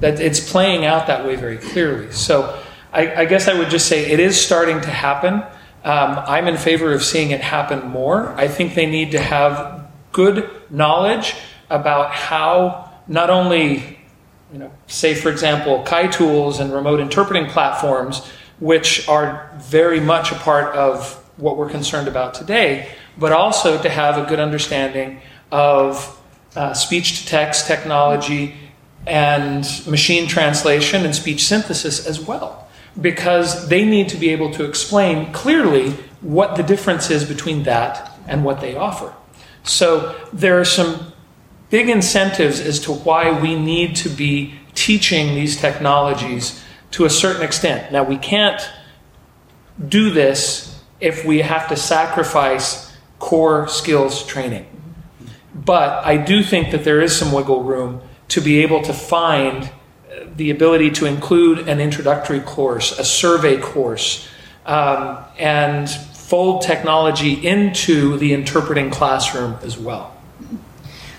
[0.00, 2.12] That it's playing out that way very clearly.
[2.12, 5.34] So I, I guess I would just say it is starting to happen.
[5.84, 8.28] Um, I'm in favor of seeing it happen more.
[8.34, 11.34] I think they need to have good knowledge
[11.70, 13.98] about how not only
[14.52, 18.26] you know, say for example, CAI tools and remote interpreting platforms,
[18.60, 23.88] which are very much a part of what we're concerned about today, but also to
[23.88, 25.20] have a good understanding
[25.52, 26.18] of
[26.56, 28.54] uh, speech to text technology
[29.08, 32.68] and machine translation and speech synthesis as well,
[33.00, 35.90] because they need to be able to explain clearly
[36.20, 39.14] what the difference is between that and what they offer.
[39.62, 41.12] So there are some
[41.70, 47.42] big incentives as to why we need to be teaching these technologies to a certain
[47.42, 47.92] extent.
[47.92, 48.60] Now, we can't
[49.88, 54.66] do this if we have to sacrifice core skills training.
[55.54, 59.70] But I do think that there is some wiggle room to be able to find
[60.36, 64.28] the ability to include an introductory course, a survey course,
[64.66, 70.14] um, and fold technology into the interpreting classroom as well.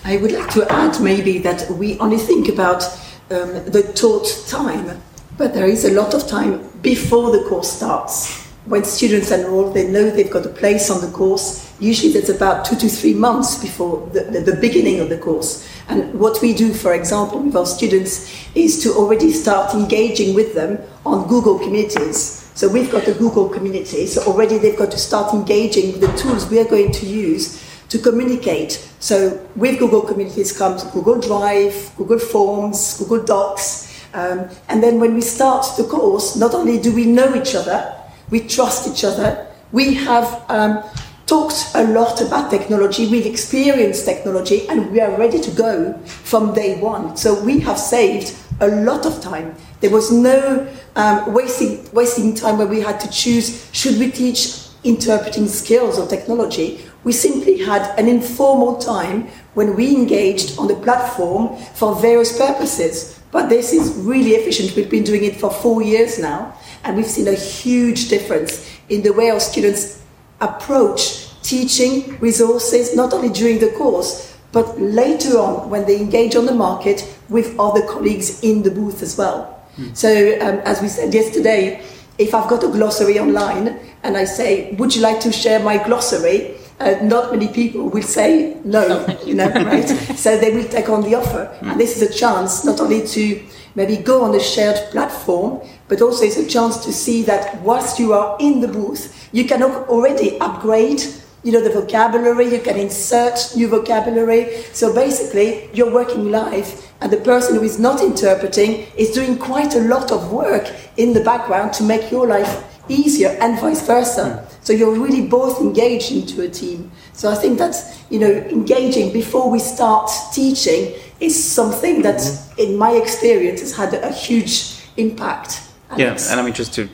[0.04, 2.84] I would like to add maybe that we only think about
[3.32, 5.02] um, the taught time,
[5.38, 8.46] but there is a lot of time before the course starts.
[8.66, 11.74] When students enroll, they know they've got a place on the course.
[11.80, 15.68] Usually, that's about two to three months before the, the, the beginning of the course.
[15.90, 20.54] And what we do, for example, with our students is to already start engaging with
[20.54, 22.18] them on Google Communities.
[22.56, 26.14] So we've got a Google community, so already they've got to start engaging with the
[26.18, 28.74] tools we are going to use to communicate.
[29.00, 35.14] So with Google Communities comes Google Drive, Google Forms, Google Docs, Um, and then when
[35.14, 37.94] we start the course, not only do we know each other,
[38.32, 40.82] we trust each other, we have um,
[41.30, 46.56] talked a lot about technology, we've experienced technology, and we are ready to go from
[46.56, 47.16] day one.
[47.16, 49.56] So we have saved a lot of time.
[49.80, 54.58] There was no um, wasting, wasting time where we had to choose should we teach
[54.84, 56.84] interpreting skills or technology.
[57.04, 63.22] We simply had an informal time when we engaged on the platform for various purposes.
[63.32, 64.76] But this is really efficient.
[64.76, 69.04] We've been doing it for four years now, and we've seen a huge difference in
[69.04, 69.99] the way our students
[70.42, 76.46] approach teaching resources, not only during the course, but later on when they engage on
[76.46, 79.64] the market with other colleagues in the booth as well.
[79.78, 79.96] Mm.
[79.96, 80.10] So,
[80.42, 81.84] um, as we said yesterday,
[82.18, 85.78] if I've got a glossary online and I say, Would you like to share my
[85.84, 86.56] glossary?
[86.80, 89.88] Uh, not many people will say no, you know, right?
[90.16, 91.56] so they will take on the offer.
[91.62, 91.72] Mm.
[91.72, 93.44] And this is a chance not only to
[93.76, 98.00] maybe go on a shared platform, but also it's a chance to see that whilst
[98.00, 101.04] you are in the booth, you can already upgrade
[101.44, 107.12] you know the vocabulary you can insert new vocabulary so basically you're working live and
[107.14, 111.24] the person who is not interpreting is doing quite a lot of work in the
[111.24, 114.66] background to make your life easier and vice versa mm.
[114.66, 119.14] so you're really both engaged into a team so i think that's you know engaging
[119.14, 122.60] before we start teaching is something that mm-hmm.
[122.60, 126.18] in my experience has had a huge impact yeah.
[126.30, 126.90] And i mean just to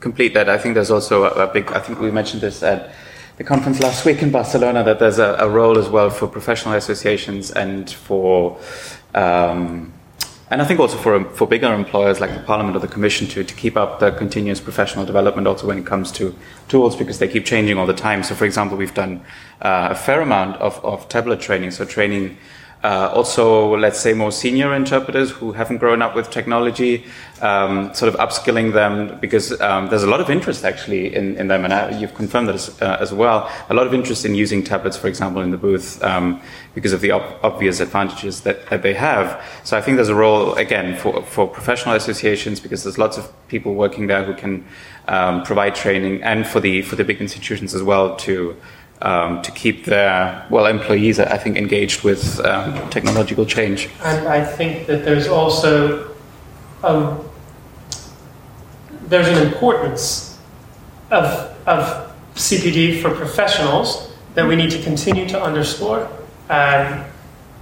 [0.00, 2.92] complete that i think there's also a, a big i think we mentioned this at
[3.38, 6.74] the conference last week in Barcelona that there's a, a role as well for professional
[6.74, 8.58] associations and for
[9.14, 9.92] um,
[10.50, 13.42] and I think also for for bigger employers like the Parliament or the Commission to
[13.42, 16.34] to keep up the continuous professional development also when it comes to
[16.68, 18.22] tools because they keep changing all the time.
[18.22, 19.24] So, for example, we've done
[19.62, 22.36] uh, a fair amount of, of tablet training, so training
[22.82, 27.04] uh, also, let's say, more senior interpreters who haven't grown up with technology,
[27.40, 31.46] um, sort of upskilling them because um, there's a lot of interest actually in, in
[31.46, 33.48] them, and uh, you've confirmed that as, uh, as, well.
[33.70, 36.40] A lot of interest in using tablets, for example, in the booth um,
[36.74, 39.40] because of the op- obvious advantages that, that, they have.
[39.62, 43.30] So I think there's a role again for, for professional associations because there's lots of
[43.46, 44.66] people working there who can
[45.06, 48.56] um, provide training, and for the for the big institutions as well to
[49.02, 53.88] um, to keep their well employees, I think, engaged with um, technological change.
[54.02, 56.14] And I think that there's also
[56.82, 57.18] a,
[59.02, 60.38] there's an importance
[61.10, 61.26] of
[61.66, 66.08] of CPD for professionals that we need to continue to underscore.
[66.48, 67.04] Um,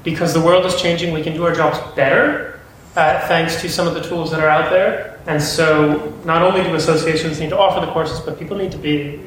[0.03, 2.51] because the world is changing, we can do our jobs better
[2.97, 5.21] uh, thanks to some of the tools that are out there.
[5.27, 8.79] And so, not only do associations need to offer the courses, but people need to
[8.79, 9.21] be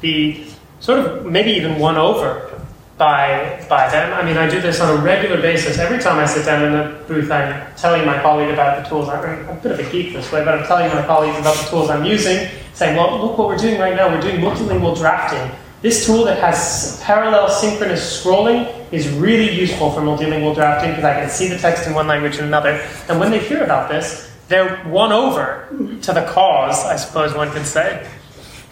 [0.00, 0.46] be
[0.82, 2.60] sort of maybe even won over
[2.98, 4.12] by, by them.
[4.12, 5.78] I mean, I do this on a regular basis.
[5.78, 9.08] Every time I sit down in the booth, I'm telling my colleague about the tools.
[9.08, 11.70] I'm a bit of a geek this way, but I'm telling my colleagues about the
[11.70, 14.08] tools I'm using, saying, well, look what we're doing right now.
[14.08, 15.56] We're doing multilingual drafting.
[15.82, 21.14] This tool that has parallel synchronous scrolling is really useful for multilingual drafting because I
[21.14, 22.86] can see the text in one language and another.
[23.08, 25.68] And when they hear about this, they're won over
[26.02, 28.08] to the cause, I suppose one could say.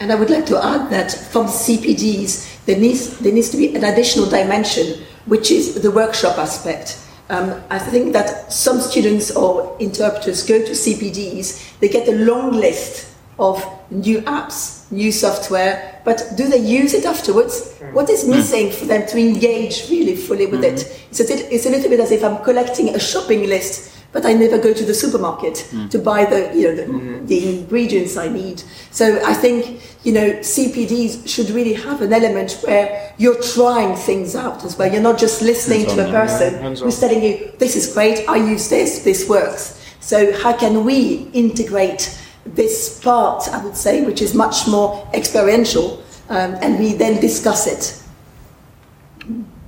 [0.00, 3.74] And I would like to add that from CPDs, there needs, there needs to be
[3.76, 6.98] an additional dimension, which is the workshop aspect.
[7.28, 12.52] Um, I think that some students or interpreters go to CPDs, they get a long
[12.52, 17.76] list of new apps, new software, but do they use it afterwards?
[17.92, 18.30] What is hmm.
[18.30, 20.76] missing for them to engage really fully with mm-hmm.
[20.76, 21.06] it?
[21.10, 24.32] It's a, it's a little bit as if I'm collecting a shopping list but I
[24.32, 25.90] never go to the supermarket mm.
[25.90, 27.26] to buy the you know the, mm.
[27.26, 28.62] the, ingredients I need.
[28.90, 34.34] So I think you know CPDs should really have an element where you're trying things
[34.34, 34.92] out as well.
[34.92, 38.28] You're not just listening hands to a person yeah, who's telling you this is great,
[38.28, 39.76] I use this, this works.
[40.00, 43.48] So how can we integrate this part?
[43.48, 47.99] I would say, which is much more experiential, um, and we then discuss it.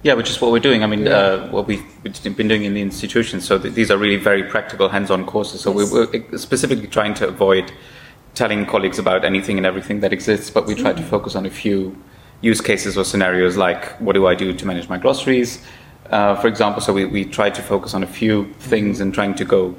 [0.03, 0.83] Yeah, which is what we're doing.
[0.83, 1.12] I mean, yeah.
[1.12, 3.41] uh, what we've been doing in the institution.
[3.41, 5.61] So th- these are really very practical, hands-on courses.
[5.61, 5.93] So yes.
[5.93, 7.73] we're, specifically trying to avoid
[8.35, 11.47] telling colleagues about anything and everything that exists, but we try mm to focus on
[11.47, 11.97] a few
[12.41, 15.65] use cases or scenarios, like what do I do to manage my glossaries,
[16.11, 16.83] uh, for example.
[16.83, 19.77] So we, we try to focus on a few things and trying to go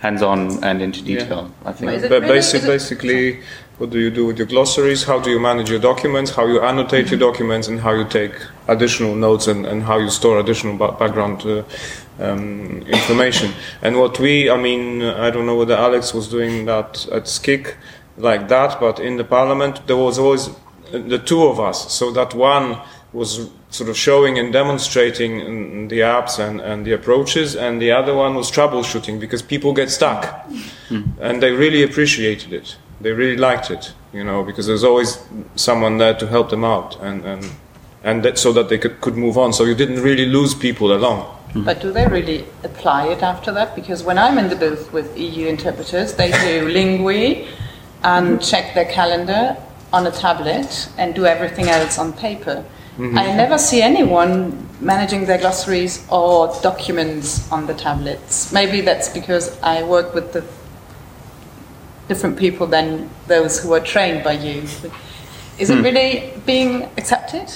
[0.00, 1.50] hands-on and into detail.
[1.62, 1.70] Yeah.
[1.70, 2.08] I think.
[2.08, 3.40] But basically, basically,
[3.82, 5.02] what do you do with your glossaries?
[5.02, 6.30] How do you manage your documents?
[6.30, 8.34] How you annotate your documents, and how you take
[8.68, 11.64] additional notes and, and how you store additional ba- background uh,
[12.20, 13.50] um, information.
[13.82, 17.74] and what we, I mean, I don't know whether Alex was doing that at SCIC
[18.18, 20.48] like that, but in the Parliament there was always
[20.92, 22.78] the two of us, so that one
[23.12, 27.90] was sort of showing and demonstrating mm, the apps and, and the approaches, and the
[27.90, 30.48] other one was troubleshooting because people get stuck,
[31.20, 32.76] and they really appreciated it.
[33.02, 35.18] They really liked it, you know, because there's always
[35.56, 37.50] someone there to help them out, and and
[38.04, 39.52] and that, so that they could, could move on.
[39.52, 41.22] So you didn't really lose people along.
[41.22, 41.64] Mm-hmm.
[41.64, 43.76] But do they really apply it after that?
[43.76, 47.46] Because when I'm in the booth with EU interpreters, they do Linguee
[48.02, 48.38] and mm-hmm.
[48.38, 49.56] check their calendar
[49.92, 52.64] on a tablet and do everything else on paper.
[52.96, 53.18] Mm-hmm.
[53.18, 58.52] I never see anyone managing their glossaries or documents on the tablets.
[58.52, 60.42] Maybe that's because I work with the
[62.12, 64.62] different people than those who are trained by you.
[65.58, 67.48] Is it really being accepted?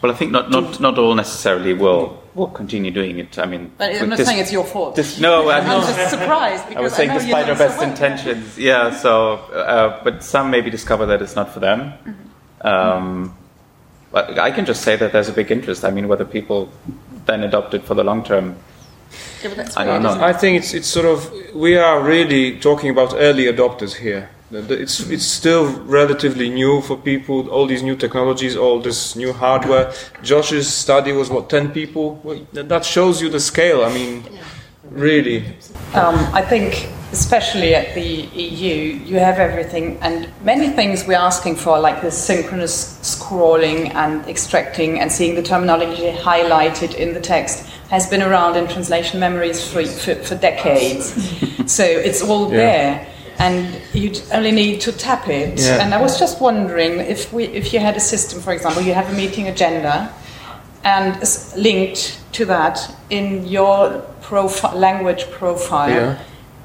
[0.00, 3.38] Well, I think not, not, not all necessarily will will continue doing it.
[3.38, 4.94] I mean, But I'm not this- saying it's your fault.
[4.94, 7.78] this- no, I'm I'm just surprised because I was saying, know despite our so best
[7.78, 7.88] well.
[7.90, 8.90] intentions, yeah.
[9.04, 9.12] So,
[9.54, 11.80] uh, but some maybe discover that it's not for them.
[11.80, 12.66] Mm-hmm.
[12.68, 13.34] Um,
[14.12, 15.82] but I can just say that there's a big interest.
[15.84, 16.68] I mean, whether people
[17.24, 18.56] then adopt it for the long term,
[19.46, 20.24] Yeah, but that's I weird, don't know.
[20.26, 24.28] I think it's it's sort of we are really talking about early adopters here.
[24.50, 27.48] The- the- It's it's still relatively new for people.
[27.50, 29.92] All these new technologies, all this new hardware.
[30.22, 32.20] Josh's study was what ten people.
[32.24, 33.84] Well, that shows you the scale.
[33.84, 34.24] I mean,
[34.90, 35.44] really.
[35.94, 38.74] Um, I think, especially at the EU,
[39.10, 45.00] you have everything, and many things we're asking for, like the synchronous scrolling and extracting
[45.00, 49.84] and seeing the terminology highlighted in the text, has been around in translation memories for,
[49.86, 51.06] for, for decades.
[51.72, 52.56] so it's all Yeah.
[52.56, 53.06] there.
[53.38, 55.60] And you only need to tap it.
[55.60, 55.82] Yeah.
[55.84, 58.94] And I was just wondering if we, if you had a system, for example, you
[58.94, 60.10] have a meeting agenda,
[60.84, 62.78] and s- linked to that
[63.10, 66.18] in your profi- language profile Yeah.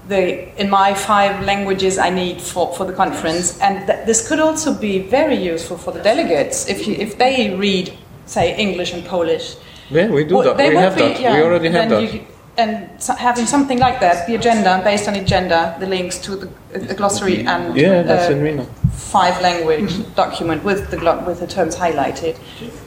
[0.07, 4.39] the in my five languages I need for, for the conference and th- this could
[4.39, 7.93] also be very useful for the delegates if you, if they read
[8.25, 9.55] say English and Polish
[9.91, 10.57] Yeah, we do well, that.
[10.57, 11.19] they We have be- that.
[11.19, 12.13] yeah, we already have that.
[12.13, 12.21] you-
[12.57, 16.49] and so having something like that the agenda based on agenda the links to the,
[16.79, 18.65] the glossary and yeah, that's uh, in Reno.
[18.91, 22.35] five language document with the glo- with the terms highlighted.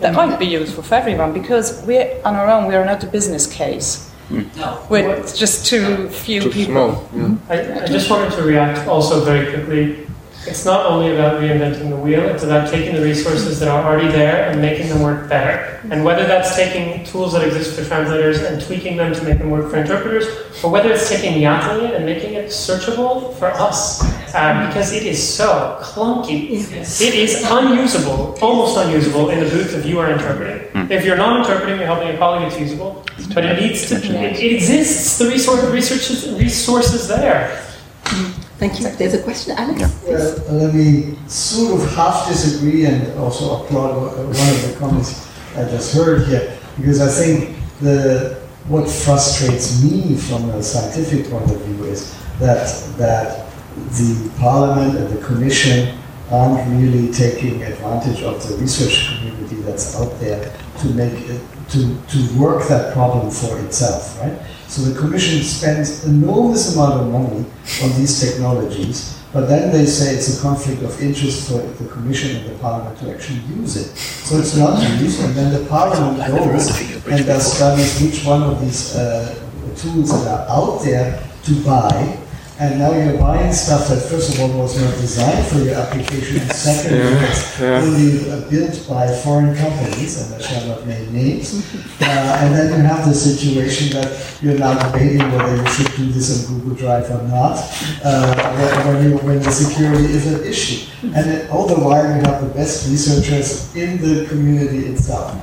[0.00, 2.66] That might be useful for everyone because we're on our own.
[2.68, 4.10] We are not a business case.
[4.90, 6.74] We're just too few Too people.
[6.74, 7.08] small.
[7.16, 7.36] Yeah.
[7.48, 10.03] I, I just wanted to react also very quickly.
[10.46, 14.08] It's not only about reinventing the wheel, it's about taking the resources that are already
[14.08, 15.80] there and making them work better.
[15.90, 19.50] And whether that's taking tools that exist for translators and tweaking them to make them
[19.50, 20.26] work for interpreters,
[20.62, 24.02] or whether it's taking the atelier and making it searchable for us,
[24.34, 26.50] uh, because it is so clunky.
[27.00, 30.68] It is unusable, almost unusable in the booth if you are interpreting.
[30.90, 33.04] If you're not interpreting, you're helping a colleague, it's usable.
[33.32, 37.62] But it needs to, it, it exists, the resource, research, resources there.
[38.58, 38.88] Thank you.
[38.90, 39.80] There's a question, Alex?
[40.06, 44.76] Well, uh, let me sort of half disagree and also applaud one one of the
[44.78, 51.30] comments I just heard here, because I think the what frustrates me from a scientific
[51.30, 55.98] point of view is that that the Parliament and the Commission
[56.30, 61.96] aren't really taking advantage of the research community that's out there to make it, to,
[62.08, 64.38] to work that problem for itself, right?
[64.68, 67.44] So the Commission spends enormous amount of money
[67.82, 72.36] on these technologies, but then they say it's a conflict of interest for the Commission
[72.36, 73.96] and the Parliament to actually use it.
[73.96, 78.60] So it's not used, and then the Parliament goes and does studies which one of
[78.60, 79.34] these uh,
[79.76, 82.23] tools that are out there to buy.
[82.56, 86.38] And now you're buying stuff that first of all was not designed for your application,
[86.40, 87.82] and secondly, Yeah, it's yeah.
[87.82, 91.50] only uh, built by foreign companies, and I shall not name names.
[92.00, 96.06] Uh, and then you have the situation that you're now debating whether you should do
[96.12, 97.58] this on Google Drive or not,
[98.04, 100.88] uh, when, you, when the security is an issue.
[101.02, 105.34] And then all the while you have the best researchers in the community itself.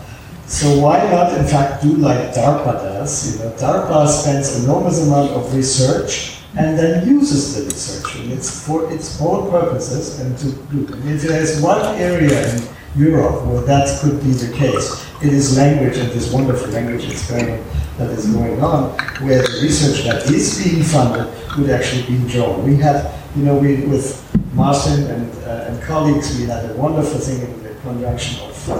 [0.47, 3.35] So why not, in fact, do like DARPA does?
[3.37, 8.65] You know, DARPA spends enormous amount of research and then uses the research, and it's
[8.67, 10.83] for its own purposes and to do.
[11.07, 12.63] If there's one area in
[12.95, 17.65] Europe where that could be the case, it is language and this wonderful language experiment
[17.97, 18.89] that is going on,
[19.23, 22.65] where the research that is being funded would actually be drawn.
[22.65, 24.19] We had, you know, we with
[24.53, 28.75] Martin and, uh, and colleagues, we had a wonderful thing in the conjunction of uh,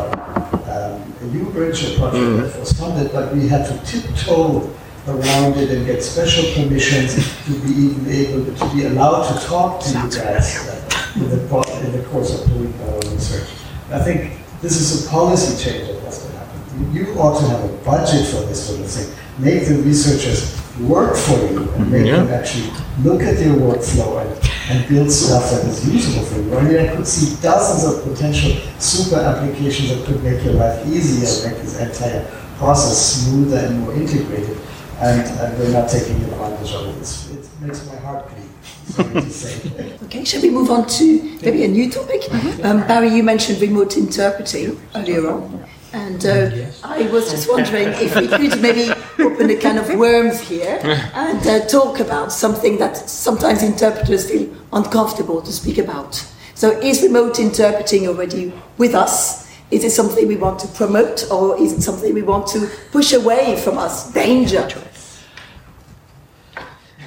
[0.68, 4.70] um, a U-Bridge, a project that was funded, but we had to tiptoe
[5.08, 9.46] around it and get special permissions to be even able to, to be allowed to
[9.48, 13.50] talk to you guys uh, in, the, po- in the course of doing our research.
[13.92, 16.94] I think this is a policy change that has to happen.
[16.94, 19.18] You, you ought to have a budget for this sort of thing.
[19.40, 22.18] Make the researchers work for you and make Yeah.
[22.24, 22.70] them actually
[23.04, 26.56] look at your workflow and, and build stuff that is usable for you.
[26.58, 30.86] I mean, I could see dozens of potential super applications that could make your life
[30.88, 32.24] easier, make this entire
[32.58, 34.58] process smoother and more integrated.
[35.02, 37.38] And, and we're not taking advantage of it.
[37.40, 38.50] It makes my heart bleed.
[38.86, 39.98] Sorry to say.
[40.12, 42.22] Okay, shall we move on to maybe a new topic?
[42.66, 45.64] Um, Barry, you mentioned remote interpreting earlier on.
[45.94, 46.52] And uh,
[46.84, 50.80] I was just wondering if we could maybe open a can of worms here
[51.14, 56.16] and uh, talk about something that sometimes interpreters feel uncomfortable to speak about.
[56.56, 59.50] So, is remote interpreting already with us?
[59.72, 63.14] Is it something we want to promote or is it something we want to push
[63.14, 64.12] away from us?
[64.14, 64.68] Danger.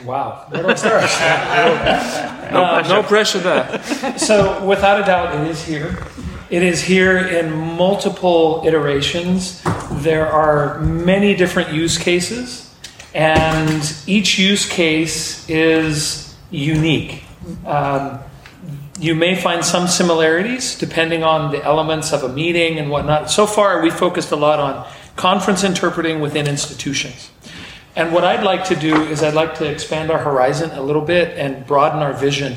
[0.05, 0.47] Wow.
[0.51, 2.53] Where do I start?
[2.53, 4.19] No, no pressure there.
[4.19, 5.99] so, without a doubt, it is here.
[6.51, 9.63] It is here in multiple iterations.
[9.91, 12.73] There are many different use cases,
[13.15, 17.25] and each use case is unique.
[17.67, 18.21] Um,
[19.01, 23.31] you may find some similarities depending on the elements of a meeting and whatnot.
[23.31, 24.87] So far, we focused a lot on
[25.17, 27.31] conference interpreting within institutions.
[27.97, 31.03] And what I'd like to do is I'd like to expand our horizon a little
[31.03, 32.57] bit and broaden our vision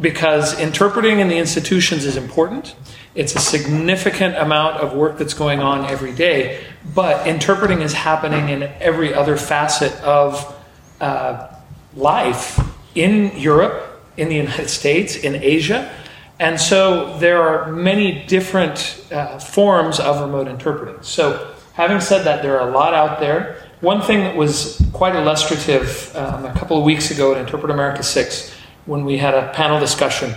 [0.00, 2.74] because interpreting in the institutions is important.
[3.14, 6.64] It's a significant amount of work that's going on every day,
[6.94, 10.54] but interpreting is happening in every other facet of
[11.00, 11.48] uh,
[11.94, 12.60] life
[12.94, 15.92] in Europe, in the United States, in Asia.
[16.38, 21.02] And so there are many different uh, forms of remote interpreting.
[21.02, 23.67] So, having said that, there are a lot out there.
[23.80, 28.52] One thing that was quite illustrative um, a couple of weeks ago at InterpretAmerica 6,
[28.86, 30.34] when we had a panel discussion,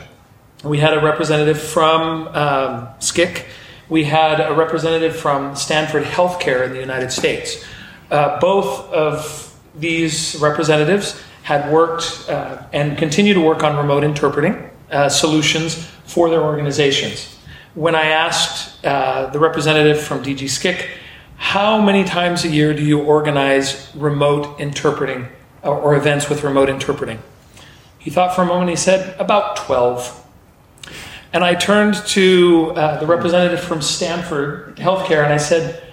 [0.63, 3.43] we had a representative from um, SCIC,
[3.89, 7.65] we had a representative from Stanford Healthcare in the United States.
[8.11, 14.69] Uh, both of these representatives had worked uh, and continue to work on remote interpreting
[14.91, 17.39] uh, solutions for their organizations.
[17.73, 20.87] When I asked uh, the representative from DG SCIC,
[21.41, 25.27] how many times a year do you organize remote interpreting
[25.63, 27.17] or, or events with remote interpreting?
[27.97, 30.23] He thought for a moment, he said, about 12.
[31.33, 35.83] And I turned to uh, the representative from Stanford Healthcare and I said,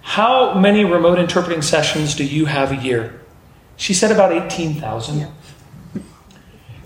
[0.00, 3.20] How many remote interpreting sessions do you have a year?
[3.76, 5.18] She said about 18,000.
[5.18, 5.30] Yeah.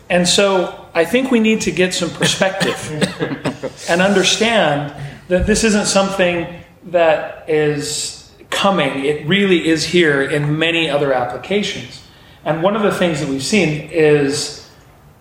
[0.08, 4.94] And so I think we need to get some perspective and understand
[5.28, 9.04] that this isn't something that is coming.
[9.04, 12.02] It really is here in many other applications.
[12.44, 14.68] And one of the things that we've seen is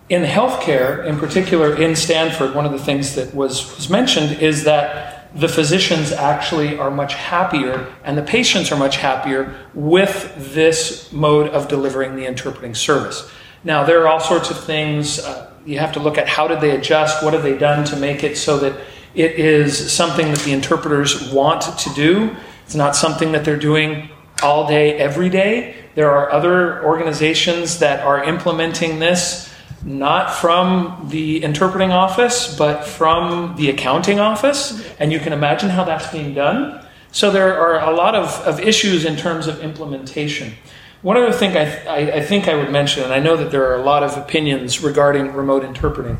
[0.08, 4.64] in healthcare, in particular in Stanford, one of the things that was, was mentioned is
[4.64, 11.12] that the physicians actually are much happier and the patients are much happier with this
[11.12, 13.28] mode of delivering the interpreting service.
[13.64, 15.18] Now, there are all sorts of things.
[15.18, 17.96] Uh, you have to look at how did they adjust, what have they done to
[17.96, 18.80] make it so that
[19.16, 22.36] it is something that the interpreters want to do.
[22.64, 24.10] It's not something that they're doing
[24.42, 25.74] all day, every day.
[25.94, 29.52] There are other organizations that are implementing this
[29.84, 34.84] not from the interpreting office, but from the accounting office.
[34.98, 36.84] And you can imagine how that's being done.
[37.12, 40.54] So there are a lot of, of issues in terms of implementation.
[41.02, 43.70] One other thing I, I, I, think I would mention, and I know that there
[43.70, 46.18] are a lot of opinions regarding remote interpreting,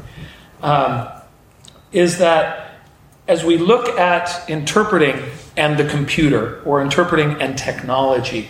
[0.62, 1.08] um,
[1.92, 2.65] is that
[3.28, 5.20] as we look at interpreting
[5.56, 8.48] and the computer, or interpreting and technology,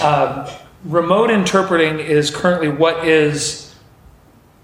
[0.00, 0.50] uh,
[0.84, 3.74] remote interpreting is currently what is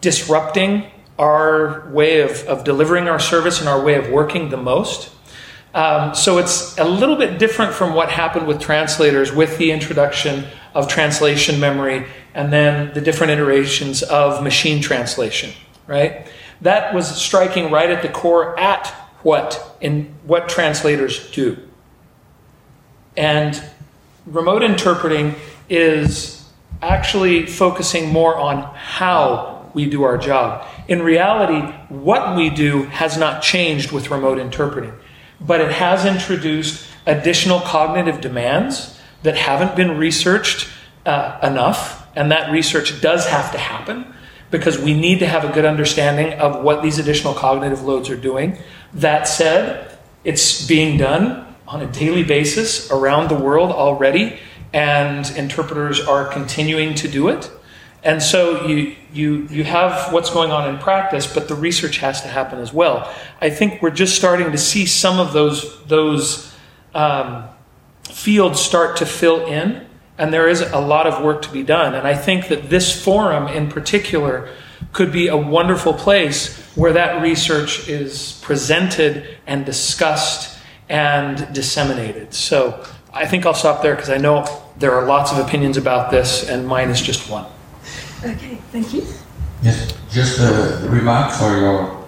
[0.00, 0.86] disrupting
[1.18, 5.10] our way of, of delivering our service and our way of working the most.
[5.74, 10.44] Um, so it's a little bit different from what happened with translators with the introduction
[10.74, 15.52] of translation memory and then the different iterations of machine translation,
[15.86, 16.26] right?
[16.60, 21.58] That was striking right at the core at what in what translators do.
[23.16, 23.62] And
[24.26, 25.34] remote interpreting
[25.68, 26.48] is
[26.80, 30.66] actually focusing more on how we do our job.
[30.88, 34.92] In reality, what we do has not changed with remote interpreting,
[35.40, 40.68] but it has introduced additional cognitive demands that haven't been researched
[41.06, 44.12] uh, enough, and that research does have to happen
[44.50, 48.16] because we need to have a good understanding of what these additional cognitive loads are
[48.16, 48.58] doing.
[48.94, 54.38] That said, it's being done on a daily basis around the world already,
[54.72, 57.50] and interpreters are continuing to do it.
[58.04, 62.20] And so you, you, you have what's going on in practice, but the research has
[62.22, 63.12] to happen as well.
[63.40, 66.52] I think we're just starting to see some of those, those
[66.94, 67.44] um,
[68.10, 69.86] fields start to fill in,
[70.18, 71.94] and there is a lot of work to be done.
[71.94, 74.50] And I think that this forum in particular
[74.92, 80.58] could be a wonderful place where that research is presented and discussed
[80.88, 82.34] and disseminated.
[82.34, 84.46] So I think I'll stop there because I know
[84.78, 87.46] there are lots of opinions about this, and mine is just one.
[88.24, 89.06] Okay, thank you.
[89.62, 92.04] Yes, just a remark for your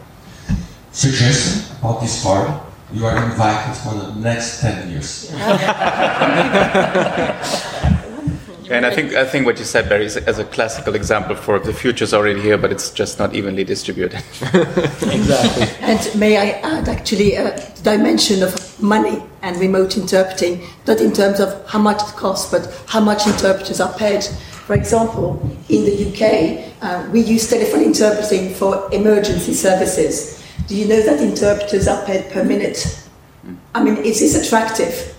[0.92, 2.52] suggestion about this party.
[2.92, 5.32] You are invited for the next 10 years.
[8.70, 11.58] And I think I think what you said, Barry, is as a classical example for
[11.58, 14.22] the future is already here, but it's just not evenly distributed.
[15.14, 15.66] Exactly.
[15.80, 21.40] And may I add actually a dimension of money and remote interpreting, not in terms
[21.40, 24.24] of how much it costs, but how much interpreters are paid.
[24.66, 25.38] For example,
[25.68, 30.42] in the UK, uh, we use telephone interpreting for emergency services.
[30.66, 33.08] Do you know that interpreters are paid per minute?
[33.74, 35.13] I mean, is this attractive?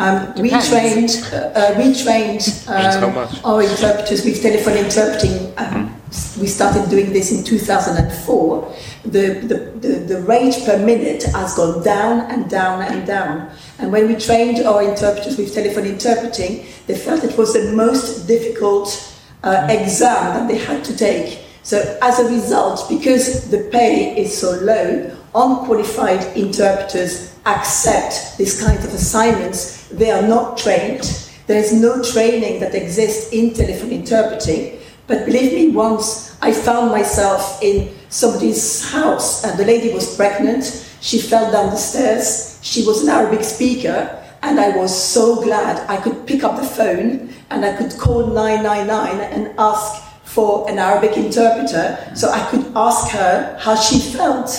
[0.00, 5.52] Um, we trained, uh, uh, we trained um, our interpreters with telephone interpreting.
[5.58, 5.94] Um,
[6.40, 8.74] we started doing this in 2004.
[9.04, 13.50] The, the, the, the rate per minute has gone down and down and down.
[13.78, 18.26] And when we trained our interpreters with telephone interpreting, they felt it was the most
[18.26, 21.40] difficult uh, exam that they had to take.
[21.62, 28.78] So as a result, because the pay is so low, unqualified interpreters accept this kind
[28.78, 29.79] of assignments.
[29.92, 31.02] They are not trained.
[31.46, 34.78] There is no training that exists in telephone interpreting.
[35.06, 40.86] But believe me, once I found myself in somebody's house and the lady was pregnant,
[41.00, 42.58] she fell down the stairs.
[42.62, 46.66] She was an Arabic speaker, and I was so glad I could pick up the
[46.66, 52.64] phone and I could call 999 and ask for an Arabic interpreter so I could
[52.76, 54.50] ask her how she felt.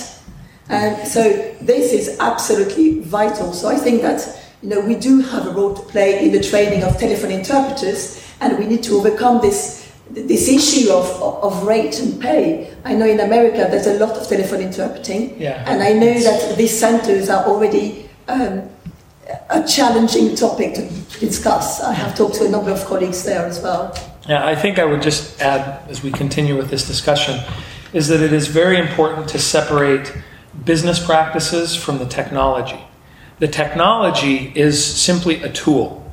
[0.67, 1.23] And so
[1.61, 3.53] this is absolutely vital.
[3.53, 6.41] So I think that you know we do have a role to play in the
[6.41, 11.97] training of telephone interpreters, and we need to overcome this this issue of, of rate
[11.99, 12.73] and pay.
[12.83, 15.63] I know in America there's a lot of telephone interpreting, Yeah.
[15.65, 18.63] and I know that these centers are already um,
[19.49, 20.81] a challenging topic to
[21.19, 21.81] discuss.
[21.81, 23.95] I have talked to a number of colleagues there as well.
[24.27, 27.39] Yeah, I think I would just add, as we continue with this discussion,
[27.93, 30.13] is that it is very important to separate
[30.65, 32.79] business practices from the technology.
[33.41, 36.07] The technology is simply a tool.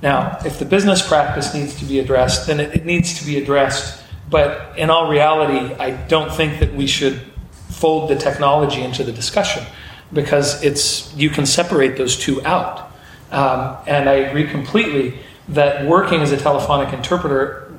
[0.00, 3.36] Now, if the business practice needs to be addressed, then it, it needs to be
[3.36, 4.00] addressed.
[4.30, 7.20] But in all reality, I don't think that we should
[7.68, 9.64] fold the technology into the discussion
[10.12, 12.92] because it's you can separate those two out.
[13.32, 15.18] Um, and I agree completely
[15.48, 17.76] that working as a telephonic interpreter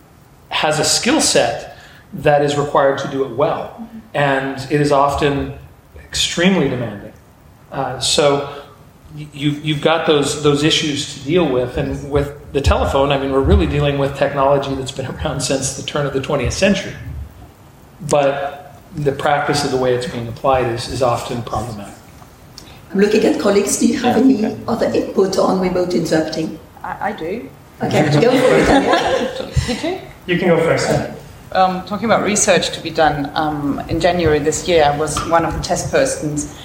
[0.50, 1.78] has a skill set
[2.16, 5.58] that is required to do it well, and it is often
[5.96, 7.14] extremely demanding.
[7.72, 8.59] Uh, so
[9.16, 13.32] you, you've got those those issues to deal with, and with the telephone, I mean,
[13.32, 16.94] we're really dealing with technology that's been around since the turn of the 20th century,
[18.10, 21.94] but the practice of the way it's being applied is, is often problematic.
[22.92, 23.80] I'm looking at colleagues.
[23.80, 26.60] Do you have any other input on remote interpreting?
[26.82, 27.50] I, I do.
[27.84, 28.66] Okay, go for it.
[28.66, 29.52] Daniel.
[29.70, 30.00] You too?
[30.26, 30.90] You can go first.
[31.52, 35.46] Um, talking about research to be done, um, in January this year, I was one
[35.46, 36.60] of the test persons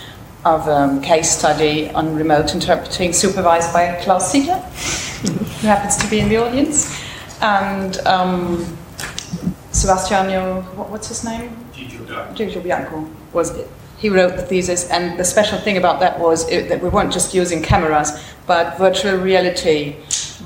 [0.44, 6.08] of a um, case study on remote interpreting supervised by Klaus Ziegler, who happens to
[6.10, 7.00] be in the audience.
[7.40, 8.76] And um,
[9.72, 11.56] Sebastiano, what, what's his name?
[11.72, 13.68] Gigliobianco was it.
[13.98, 17.12] He wrote the thesis, and the special thing about that was it, that we weren't
[17.12, 18.12] just using cameras,
[18.46, 19.92] but virtual reality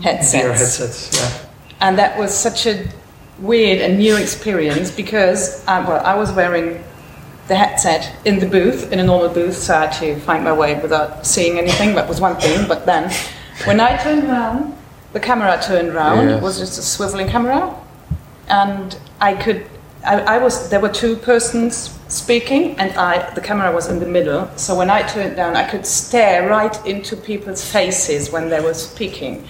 [0.03, 0.34] headsets.
[0.34, 1.49] VR headsets, yeah.
[1.80, 2.88] And that was such a
[3.40, 6.84] weird and new experience because, uh, well, I was wearing
[7.49, 10.53] the headset in the booth, in a normal booth, so I had to find my
[10.53, 11.94] way without seeing anything.
[11.94, 12.68] That was one thing.
[12.68, 13.11] But then,
[13.64, 14.76] when I turned around,
[15.12, 16.28] the camera turned around.
[16.28, 17.74] It was just a swiveling camera,
[18.49, 19.66] and I could.
[20.05, 20.68] I, I was.
[20.68, 23.32] There were two persons speaking, and I.
[23.34, 24.51] The camera was in the middle.
[24.57, 28.74] So when I turned down, I could stare right into people's faces when they were
[28.74, 29.49] speaking.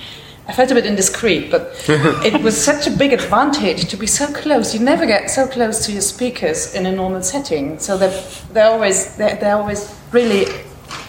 [0.49, 4.33] I felt a bit indiscreet, but it was such a big advantage to be so
[4.33, 4.73] close.
[4.73, 7.79] You never get so close to your speakers in a normal setting.
[7.79, 10.47] So they're, they're always they're, they're always really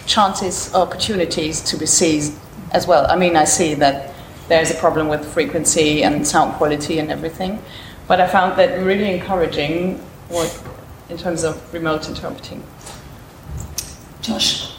[0.06, 2.38] chances, opportunities to be seized
[2.72, 3.10] as well.
[3.10, 4.12] I mean, I see that
[4.48, 7.62] there's a problem with frequency and sound quality and everything,
[8.08, 10.62] but I found that really encouraging what,
[11.08, 12.62] in terms of remote interpreting.
[14.20, 14.74] Josh.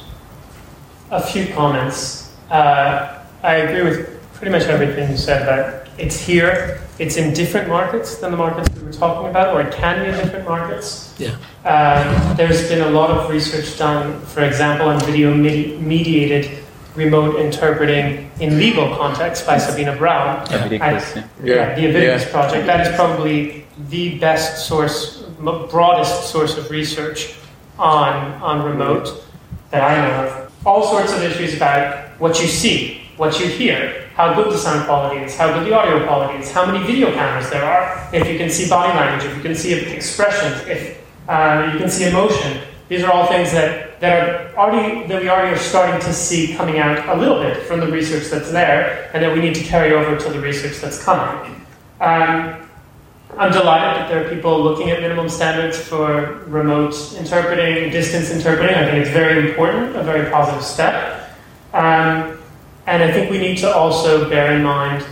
[1.09, 2.31] A few comments.
[2.49, 6.81] Uh, I agree with pretty much everything you said about it's here.
[6.97, 10.09] It's in different markets than the markets we were talking about, or it can be
[10.09, 11.13] in different markets.
[11.19, 11.35] Yeah.
[11.63, 16.49] Um, there's been a lot of research done, for example, on video medi- mediated
[16.95, 20.43] remote interpreting in legal context by Sabine Braun.
[20.47, 21.53] Avidicus, I- yeah.
[21.55, 22.65] yeah, the Avidicus project.
[22.65, 27.35] That is probably the best source m- broadest source of research
[27.77, 29.23] on, on remote
[29.69, 30.51] that I know of.
[30.65, 34.85] All sorts of issues about what you see, what you hear, how good the sound
[34.85, 38.27] quality is, how good the audio quality is, how many video cameras there are, if
[38.27, 42.07] you can see body language, if you can see expressions, if uh, you can see
[42.07, 42.61] emotion.
[42.89, 46.53] These are all things that, that are already that we already are starting to see
[46.55, 49.63] coming out a little bit from the research that's there, and that we need to
[49.63, 51.65] carry over to the research that's coming.
[52.01, 52.67] Um,
[53.37, 58.75] I'm delighted that there are people looking at minimum standards for remote interpreting, distance interpreting.
[58.75, 61.37] I think it's very important, a very positive step.
[61.73, 62.40] Um,
[62.91, 65.05] and I think we need to also bear in mind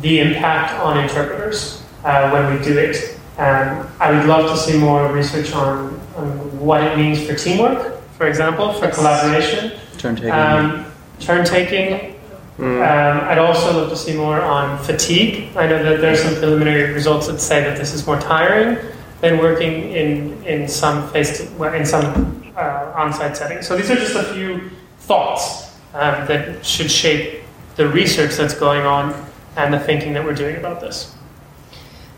[0.00, 3.18] the impact on interpreters uh, when we do it.
[3.38, 8.02] Um, I would love to see more research on, on, what it means for teamwork,
[8.14, 9.78] for example, for collaboration.
[9.96, 10.32] Turn taking.
[10.32, 10.86] Um,
[11.20, 12.16] turn taking.
[12.58, 15.56] Um, I'd also love to see more on fatigue.
[15.56, 18.78] I know that there's some preliminary results that say that this is more tiring
[19.20, 23.68] than working in, in some face to, in some uh, on-site settings.
[23.68, 25.65] So these are just a few thoughts
[25.96, 27.42] um, that should shape
[27.76, 29.14] the research that's going on
[29.56, 31.14] and the thinking that we're doing about this.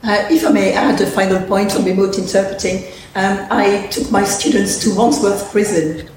[0.03, 4.24] Uh, if I may add a final point on remote interpreting, um, I took my
[4.24, 6.09] students to Wandsworth Prison,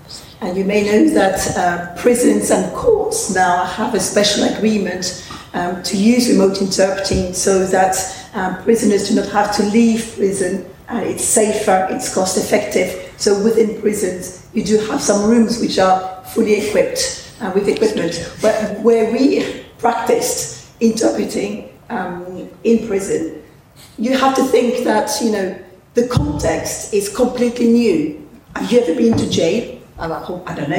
[0.42, 5.84] and you may know that uh, prisons and courts now have a special agreement um,
[5.84, 7.96] to use remote interpreting so that
[8.34, 10.66] um, prisoners do not have to leave prison.
[10.90, 13.14] Uh, it's safer, it's cost effective.
[13.18, 18.32] So within prisons, you do have some rooms which are fully equipped uh, with equipment.
[18.42, 23.44] But where we practiced interpreting um, in prison,
[23.98, 25.60] you have to think that you know
[25.94, 28.30] the context is completely new.
[28.56, 29.80] Have you ever been to jail?
[30.48, 30.76] I don't know,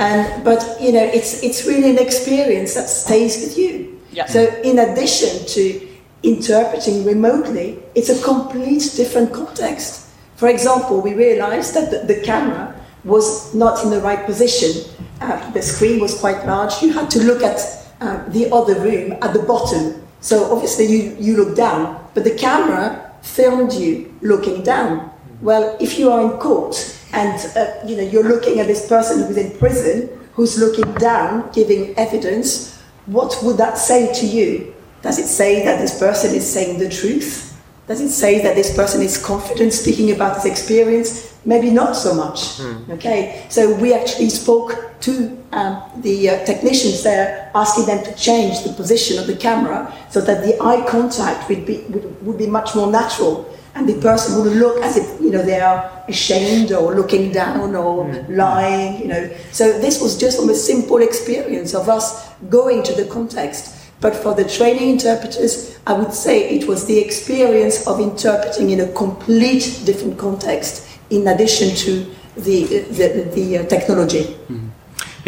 [0.00, 4.00] and but you know it's it's really an experience that stays with you.
[4.12, 4.26] Yeah.
[4.26, 5.88] So in addition to
[6.22, 10.08] interpreting remotely, it's a complete different context.
[10.36, 12.74] For example, we realized that the, the camera
[13.04, 14.90] was not in the right position.
[15.20, 16.82] Uh, the screen was quite large.
[16.82, 17.60] You had to look at
[18.00, 20.06] uh, the other room at the bottom.
[20.20, 25.10] So obviously you, you look down, but the camera filmed you looking down.
[25.40, 29.26] Well, if you are in court and uh, you know you're looking at this person
[29.26, 32.76] who's in prison, who's looking down, giving evidence,
[33.06, 34.74] what would that say to you?
[35.02, 37.47] Does it say that this person is saying the truth?
[37.88, 41.34] Does it say that this person is confident speaking about his experience?
[41.46, 42.60] Maybe not so much.
[42.90, 44.70] Okay, so we actually spoke
[45.00, 45.12] to
[45.52, 50.20] um, the uh, technicians there, asking them to change the position of the camera so
[50.20, 54.42] that the eye contact would be would, would be much more natural, and the person
[54.42, 59.00] would look as if you know they are ashamed or looking down or lying.
[59.00, 63.06] You know, so this was just from a simple experience of us going to the
[63.06, 63.76] context.
[64.00, 68.80] But for the training interpreters, I would say it was the experience of interpreting in
[68.80, 74.36] a complete different context, in addition to the the, the uh, technology.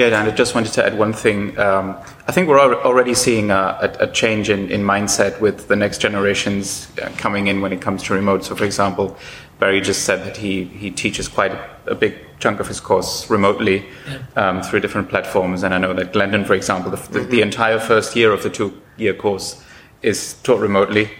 [0.01, 1.59] Yeah, Dan, I just wanted to add one thing.
[1.59, 1.95] Um,
[2.27, 6.89] I think we're already seeing a, a, change in, in mindset with the next generations
[7.03, 8.43] uh, coming in when it comes to remote.
[8.47, 9.19] So, for example,
[9.59, 13.29] Barry just said that he, he teaches quite a, a big chunk of his course
[13.29, 13.85] remotely
[14.37, 15.65] um, through different platforms.
[15.65, 18.49] And I know that Glendon, for example, the, the, the entire first year of the
[18.49, 19.63] two year course
[20.01, 21.11] is taught remotely.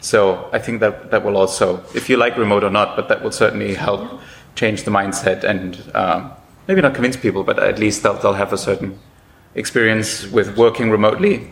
[0.00, 3.22] So I think that that will also, if you like remote or not, but that
[3.22, 4.20] will certainly help
[4.56, 6.32] change the mindset and um,
[6.66, 8.98] maybe not convince people, but at least they'll, they'll have a certain
[9.54, 11.48] experience with working remotely.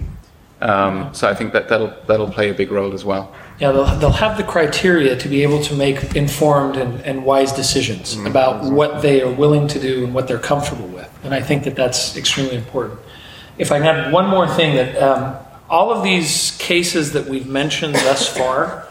[0.61, 3.35] Um, so I think that that'll that'll play a big role as well.
[3.59, 7.53] Yeah, they'll, they'll have the criteria to be able to make informed and, and wise
[7.53, 11.11] decisions about what they are willing to do and what they're comfortable with.
[11.25, 13.01] And I think that that's extremely important.
[13.59, 15.37] If I can add one more thing, that um,
[15.69, 18.87] all of these cases that we've mentioned thus far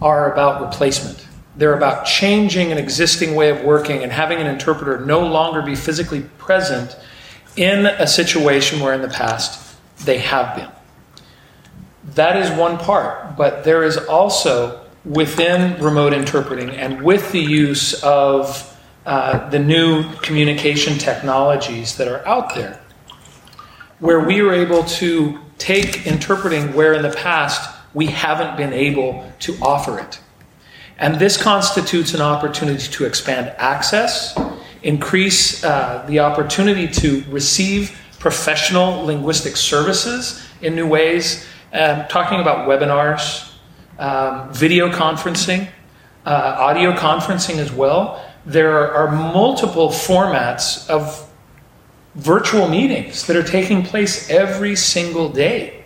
[0.00, 1.25] are about replacement.
[1.56, 5.74] They're about changing an existing way of working and having an interpreter no longer be
[5.74, 6.96] physically present
[7.56, 10.70] in a situation where in the past they have been.
[12.14, 18.02] That is one part, but there is also within remote interpreting and with the use
[18.02, 18.72] of
[19.06, 22.80] uh, the new communication technologies that are out there,
[24.00, 29.32] where we are able to take interpreting where in the past we haven't been able
[29.38, 30.20] to offer it.
[30.98, 34.38] And this constitutes an opportunity to expand access,
[34.82, 41.46] increase uh, the opportunity to receive professional linguistic services in new ways.
[41.72, 43.52] Um, talking about webinars,
[43.98, 45.68] um, video conferencing,
[46.24, 48.24] uh, audio conferencing as well.
[48.46, 51.28] There are multiple formats of
[52.14, 55.84] virtual meetings that are taking place every single day,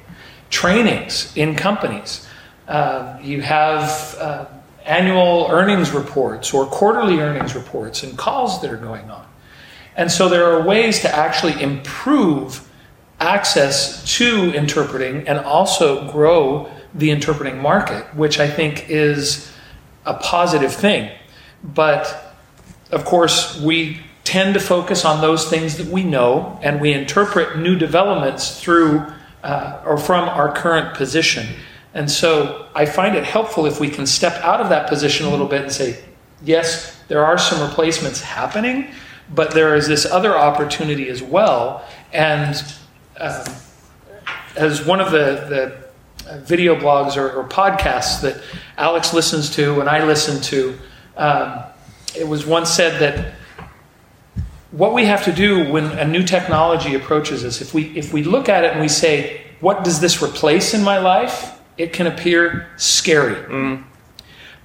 [0.51, 2.27] trainings in companies.
[2.69, 4.45] Uh, you have uh,
[4.91, 9.25] annual earnings reports or quarterly earnings reports and calls that are going on.
[9.97, 12.69] And so there are ways to actually improve
[13.21, 19.53] access to interpreting and also grow the interpreting market, which I think is
[20.05, 21.13] a positive thing.
[21.63, 22.35] But
[22.91, 27.59] of course, we tend to focus on those things that we know and we interpret
[27.59, 29.07] new developments through
[29.45, 31.47] uh, or from our current position.
[31.95, 35.31] And so I find it helpful if we can step out of that position a
[35.31, 36.03] little bit and say,
[36.43, 38.93] yes, there are some replacements happening,
[39.35, 41.85] but there is this other opportunity as well.
[42.13, 42.63] And
[43.19, 43.45] uh,
[44.57, 45.81] as one of the,
[46.29, 48.41] the video blogs or, or, podcasts that
[48.77, 50.79] Alex listens to and I listen to,
[51.17, 51.65] um,
[52.17, 53.35] it was once said that
[54.71, 58.23] what we have to do when a new technology approaches us, if we, if we
[58.23, 61.60] look at it and we say, what does this replace in my life?
[61.81, 63.37] It can appear scary.
[63.37, 63.85] Mm.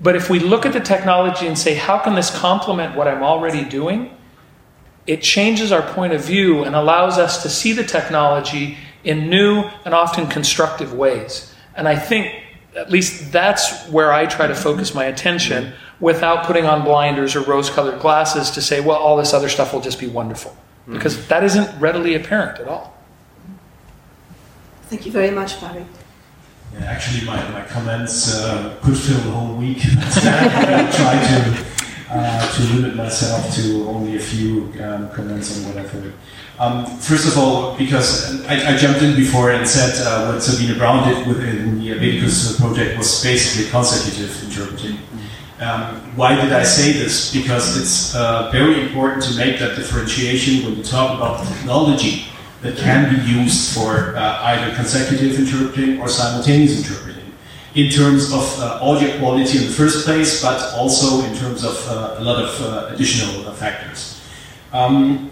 [0.01, 3.24] But if we look at the technology and say, how can this complement what I'm
[3.24, 4.11] already doing?
[5.07, 9.63] It changes our point of view and allows us to see the technology in new
[9.86, 11.53] and often constructive ways.
[11.74, 12.34] And I think
[12.76, 17.41] at least that's where I try to focus my attention without putting on blinders or
[17.43, 20.55] rose colored glasses to say, well, all this other stuff will just be wonderful.
[20.86, 22.93] Because that isn't readily apparent at all.
[24.84, 25.86] Thank you very much, Barry.
[26.80, 29.78] Yeah, actually, my, my comments uh, could fill the whole week.
[29.84, 31.65] I try to,
[32.09, 36.13] uh, to limit myself to only a few um, comments on what I've heard.
[36.59, 40.78] Um, first of all, because I, I, jumped in before and said uh, what Sabine
[40.78, 44.97] Braun did within the Medicus project was basically consecutive interpreting.
[45.59, 47.34] Um, why did I say this?
[47.34, 52.26] Because it's uh, very important to make that differentiation when you talk about technology
[52.62, 57.34] that can be used for uh, either consecutive interpreting or simultaneous interpreting
[57.76, 61.76] in terms of uh, audio quality in the first place, but also in terms of
[61.89, 64.22] uh, a lot of uh, additional factors.
[64.72, 65.30] Um,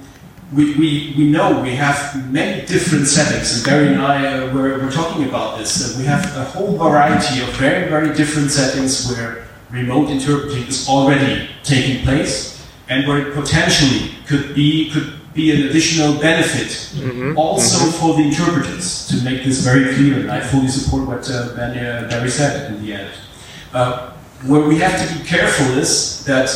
[0.53, 4.77] we, we, we know we have many different settings, and Barry and I uh, were,
[4.77, 5.97] were talking about this.
[5.97, 11.49] we have a whole variety of very, very different settings where remote interpreting is already
[11.63, 17.37] taking place, and where it potentially could be could be an additional benefit mm-hmm.
[17.37, 17.99] also mm-hmm.
[17.99, 20.19] for the interpreters to make this very clear.
[20.19, 23.11] And I fully support what uh, uh Barry said in the end.
[23.73, 24.11] Uh,
[24.45, 26.49] where we have to be careful is that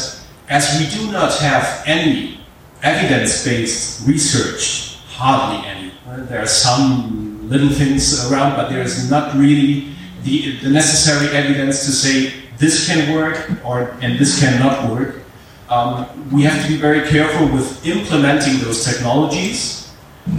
[0.50, 2.40] as we do not have any
[2.84, 5.92] evidence-based research, hardly any.
[6.30, 9.90] There are some little things around, but there is not really
[10.24, 15.22] the, the necessary evidence to say this can work or and this cannot work.
[15.70, 19.92] Um, we have to be very careful with implementing those technologies.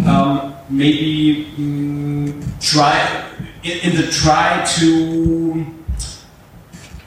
[0.07, 3.29] Um, maybe mm, try
[3.63, 5.67] in, in the try to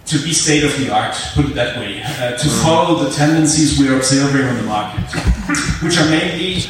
[0.06, 3.80] to be state of the art, put it that way, uh, to follow the tendencies
[3.80, 5.06] we're observing on the market,
[5.82, 6.64] which are mainly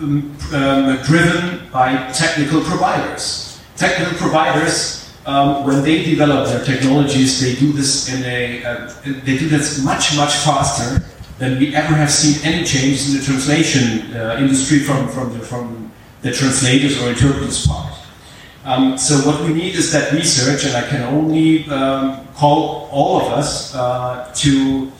[0.00, 3.60] um, um, driven by technical providers.
[3.76, 9.38] Technical providers, um, when they develop their technologies, they do this in a uh, they
[9.38, 11.04] do this much much faster
[11.38, 15.44] than we ever have seen any changes in the translation uh, industry from from the,
[15.44, 15.90] from
[16.22, 17.94] the translators or interpreters part.
[18.64, 23.20] Um, so what we need is that research, and I can only um, call all
[23.20, 24.90] of us uh, to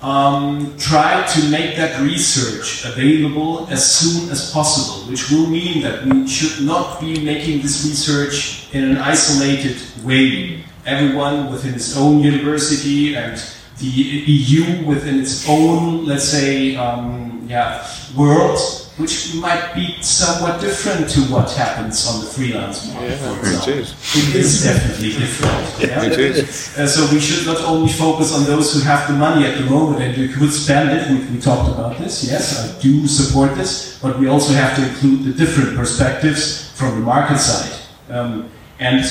[0.00, 6.04] um, try to make that research available as soon as possible, which will mean that
[6.04, 10.64] we should not be making this research in an isolated way.
[10.84, 13.42] Everyone within its own university and
[13.78, 18.58] the EU within its own, let's say, um, yeah, world
[18.96, 23.18] which might be somewhat different to what happens on the freelance market.
[23.20, 23.90] Yeah, it is.
[24.14, 25.80] It is definitely different.
[25.80, 26.04] Yeah?
[26.04, 26.78] it is.
[26.78, 29.64] Uh, so we should not only focus on those who have the money at the
[29.64, 31.10] moment and who could spend it.
[31.10, 32.22] We, we talked about this.
[32.30, 36.94] Yes, I do support this, but we also have to include the different perspectives from
[36.94, 37.72] the market side.
[38.10, 38.48] Um,
[38.84, 39.04] and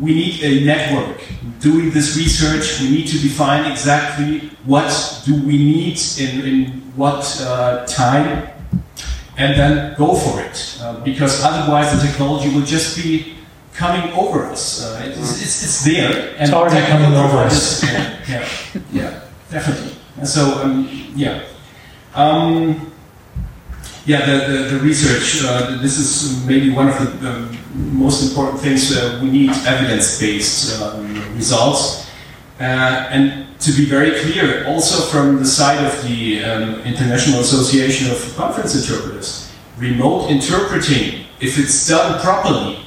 [0.00, 1.20] we need a network.
[1.60, 7.24] Doing this research, we need to define exactly what do we need in, in what
[7.42, 8.48] uh, time
[9.36, 10.78] and then go for it.
[10.80, 13.34] Uh, because otherwise, the technology will just be
[13.74, 14.84] coming over us.
[14.84, 16.30] Uh, it's, it's, it's, there.
[16.34, 17.82] And it's already coming over us.
[17.82, 18.48] Yeah, yeah,
[18.92, 19.20] yeah,
[19.50, 19.92] definitely.
[20.16, 21.42] And so, um, yeah.
[22.14, 22.92] Um,
[24.06, 28.60] yeah, the, the, the research, uh, this is maybe one of the um, most important
[28.60, 28.96] things.
[28.96, 32.08] Uh, we need evidence based um, results.
[32.60, 32.62] Uh,
[33.10, 38.36] and to be very clear, also from the side of the um, International Association of
[38.36, 42.78] Conference Interpreters, remote interpreting, if it's done properly,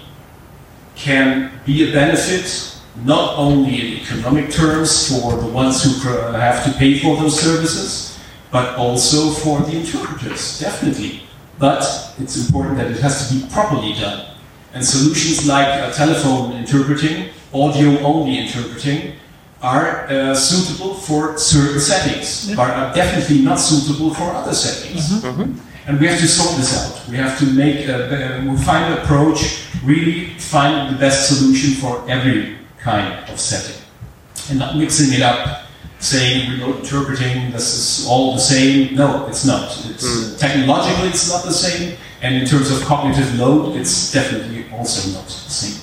[0.95, 6.71] can be a benefit not only in economic terms for the ones who have to
[6.79, 8.08] pay for those services,
[8.51, 11.23] but also for the interpreters, definitely.
[11.57, 11.83] But
[12.19, 14.25] it's important that it has to be properly done.
[14.73, 19.13] And solutions like uh, telephone interpreting, audio only interpreting,
[19.61, 25.21] are uh, suitable for certain settings, but are definitely not suitable for other settings.
[25.85, 27.09] And we have to sort this out.
[27.09, 32.07] We have to make a, we find an approach, really find the best solution for
[32.09, 33.81] every kind of setting,
[34.49, 35.63] and not mixing it up,
[35.99, 38.95] saying remote interpreting this is all the same.
[38.95, 39.69] No, it's not.
[39.89, 44.65] It's uh, technologically it's not the same, and in terms of cognitive load, it's definitely
[44.71, 45.81] also not the same.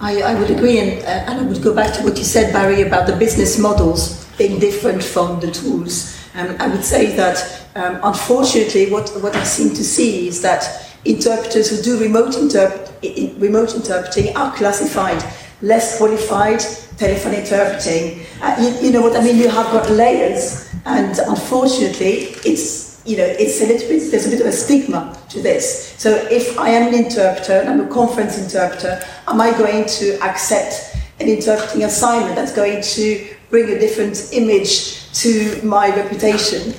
[0.00, 2.52] I, I would agree, and, uh, and I would go back to what you said,
[2.52, 6.16] Barry, about the business models being different from the tools.
[6.34, 10.86] Um, I would say that, um, unfortunately, what, what I seem to see is that
[11.04, 15.22] interpreters who do remote, interp- i- i- remote interpreting are classified
[15.62, 16.60] less qualified
[16.96, 18.26] telephone interpreting.
[18.42, 19.36] Uh, you, you know what I mean?
[19.36, 24.30] You have got layers, and unfortunately, it's you know it's a little bit there's a
[24.30, 25.94] bit of a stigma to this.
[25.98, 30.18] So if I am an interpreter and I'm a conference interpreter, am I going to
[30.22, 36.74] accept an interpreting assignment that's going to bring a different image to my reputation?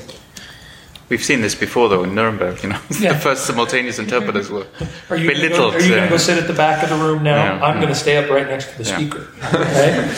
[1.12, 2.64] We've seen this before, though, in Nuremberg.
[2.64, 3.12] You know, Yeah.
[3.12, 4.66] the first simultaneous interpreters were
[5.09, 6.89] Are you gonna go, are you going uh, to go sit at the back of
[6.89, 7.36] the room now?
[7.57, 7.66] Yeah.
[7.66, 8.95] I'm going to stay up right next to the Yeah.
[8.95, 9.28] speaker.
[9.53, 10.14] Okay?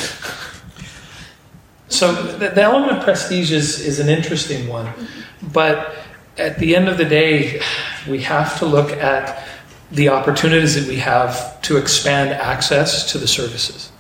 [1.87, 4.87] so the, the element of prestige is, is an interesting one,
[5.51, 5.95] but
[6.37, 7.59] at the end of the day,
[8.07, 9.47] we have to look at
[9.91, 13.91] the opportunities that we have to expand access to the services.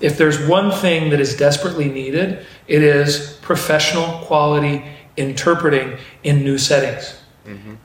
[0.00, 4.82] If there's one thing that is desperately needed, it is professional quality
[5.16, 7.16] interpreting in new settings.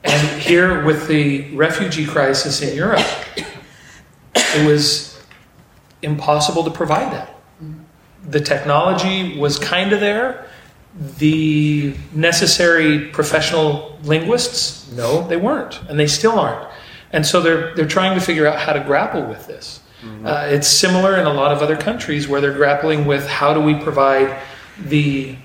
[0.04, 3.06] And here, with the refugee crisis in Europe,
[4.36, 5.20] it was
[6.02, 7.36] impossible to provide that.
[8.30, 10.48] The technology was kind of there.
[11.18, 16.70] The necessary professional linguists, no, they weren't, and they still aren't.
[17.12, 19.82] And so they're, they're trying to figure out how to grapple with this.
[20.24, 23.60] Uh, it's similar in a lot of other countries where they're grappling with how do
[23.62, 24.40] we provide
[24.78, 25.36] the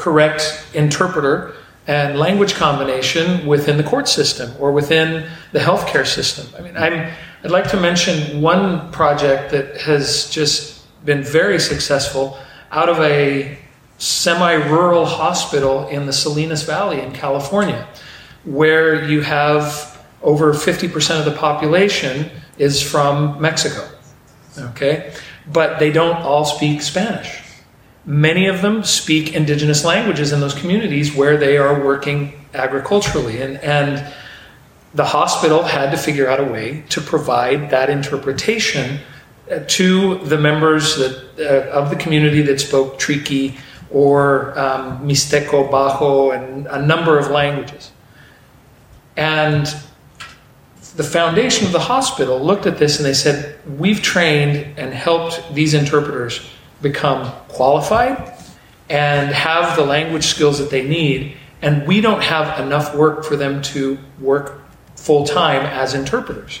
[0.00, 1.54] correct interpreter
[1.86, 6.46] and language combination within the court system or within the healthcare system.
[6.58, 7.12] I mean, I'm,
[7.44, 12.38] I'd like to mention one project that has just been very successful
[12.70, 13.58] out of a
[13.98, 17.86] semi rural hospital in the Salinas Valley in California,
[18.44, 23.86] where you have over 50% of the population is from Mexico.
[24.58, 25.12] Okay?
[25.52, 27.49] But they don't all speak Spanish.
[28.06, 33.42] Many of them speak indigenous languages in those communities where they are working agriculturally.
[33.42, 34.12] And, and
[34.94, 39.00] the hospital had to figure out a way to provide that interpretation
[39.50, 43.58] uh, to the members that, uh, of the community that spoke Triqui
[43.90, 47.92] or um, Mixteco, Bajo, and a number of languages.
[49.16, 49.66] And
[50.96, 55.54] the foundation of the hospital looked at this and they said, We've trained and helped
[55.54, 56.40] these interpreters
[56.80, 58.36] become qualified
[58.88, 63.36] and have the language skills that they need, and we don't have enough work for
[63.36, 64.62] them to work
[64.96, 66.60] full time as interpreters.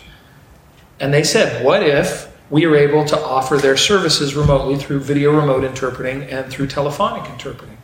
[1.00, 5.34] And they said, What if we are able to offer their services remotely through video
[5.34, 7.78] remote interpreting and through telephonic interpreting?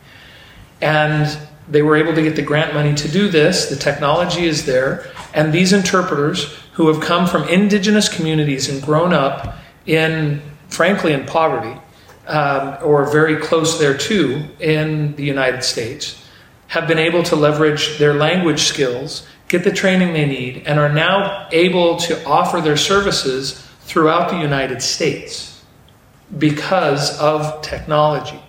[0.81, 1.37] And
[1.67, 3.69] they were able to get the grant money to do this.
[3.69, 5.09] The technology is there.
[5.33, 11.25] And these interpreters who have come from indigenous communities and grown up in, frankly, in
[11.25, 11.79] poverty,
[12.27, 16.23] um, or very close thereto in the United States,
[16.67, 20.91] have been able to leverage their language skills, get the training they need, and are
[20.91, 25.63] now able to offer their services throughout the United States
[26.37, 28.39] because of technology.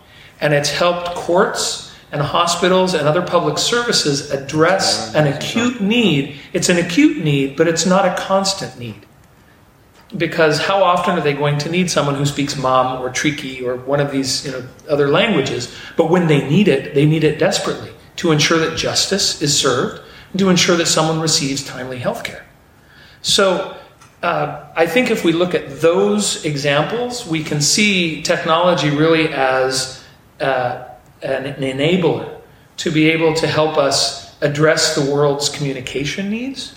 [0.40, 6.36] And it's helped courts and hospitals and other public services address an acute need.
[6.52, 9.06] It's an acute need, but it's not a constant need.
[10.16, 13.76] Because how often are they going to need someone who speaks Mam or Triqui or
[13.76, 15.74] one of these you know, other languages?
[15.96, 20.00] But when they need it, they need it desperately to ensure that justice is served
[20.30, 22.44] and to ensure that someone receives timely health care.
[23.20, 23.76] So
[24.22, 30.02] uh, I think if we look at those examples, we can see technology really as
[30.40, 30.88] uh,
[31.22, 32.40] an, an enabler
[32.78, 36.74] to be able to help us address the world's communication needs.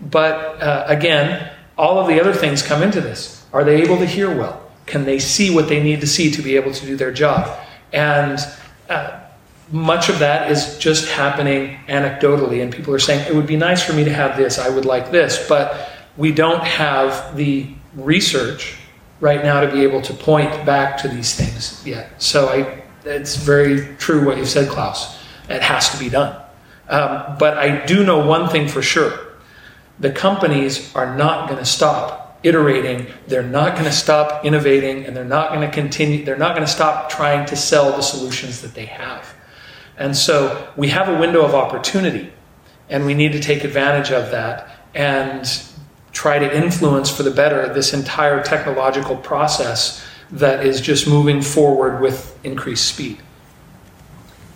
[0.00, 1.52] But uh, again,
[1.82, 3.44] all of the other things come into this.
[3.52, 4.70] Are they able to hear well?
[4.86, 7.58] Can they see what they need to see to be able to do their job?
[7.92, 8.38] And
[8.88, 9.18] uh,
[9.72, 13.82] much of that is just happening anecdotally, and people are saying, it would be nice
[13.82, 18.76] for me to have this, I would like this, but we don't have the research
[19.18, 22.22] right now to be able to point back to these things yet.
[22.22, 25.18] So I, it's very true what you said, Klaus.
[25.48, 26.40] It has to be done.
[26.88, 29.31] Um, but I do know one thing for sure:
[30.00, 33.06] the companies are not going to stop iterating.
[33.28, 36.24] They're not going to stop innovating, and they're not going to continue.
[36.24, 39.32] They're not going to stop trying to sell the solutions that they have.
[39.96, 42.32] And so we have a window of opportunity,
[42.88, 45.48] and we need to take advantage of that and
[46.12, 52.00] try to influence for the better this entire technological process that is just moving forward
[52.00, 53.18] with increased speed.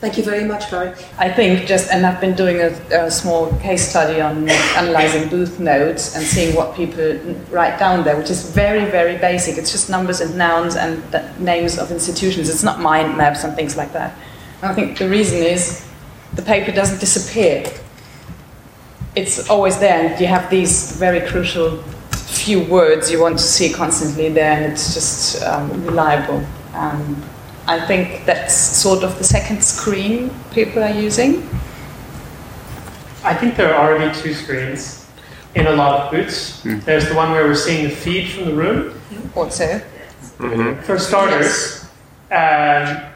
[0.06, 0.90] Thank you very much, Barry.
[1.18, 5.58] I think just, and I've been doing a, a, small case study on analyzing booth
[5.58, 7.18] notes and seeing what people
[7.50, 9.58] write down there, which is very, very basic.
[9.58, 11.02] It's just numbers and nouns and
[11.40, 12.48] names of institutions.
[12.48, 14.16] It's not mind maps and things like that.
[14.62, 15.84] And I think the reason is
[16.34, 17.64] the paper doesn't disappear.
[19.16, 21.82] It's always there, and you have these very crucial
[22.12, 26.46] few words you want to see constantly there, and it's just um, reliable.
[26.74, 27.24] Um,
[27.68, 31.48] I think that's sort of the second screen people are using.
[33.24, 35.08] I think there are already two screens
[35.56, 36.62] in a lot of booths.
[36.62, 36.84] Mm.
[36.84, 39.00] There's the one where we're seeing the feed from the room.
[39.34, 40.80] Also, mm-hmm.
[40.82, 41.84] For starters,
[42.30, 43.02] yes.
[43.02, 43.12] um,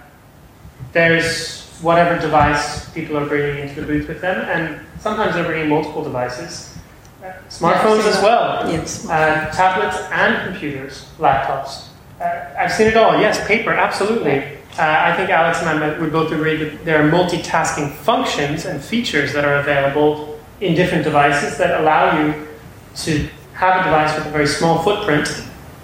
[0.92, 5.68] there's whatever device people are bringing into the booth with them, and sometimes they're bringing
[5.68, 6.76] multiple devices.
[7.22, 8.16] Uh, smartphones yes.
[8.16, 9.08] as well, yes.
[9.08, 11.89] uh, tablets and computers, laptops.
[12.20, 13.18] Uh, I've seen it all.
[13.18, 14.42] Yes, paper, absolutely.
[14.78, 18.82] Uh, I think Alex and I would both agree that there are multitasking functions and
[18.82, 22.46] features that are available in different devices that allow you
[22.96, 25.28] to have a device with a very small footprint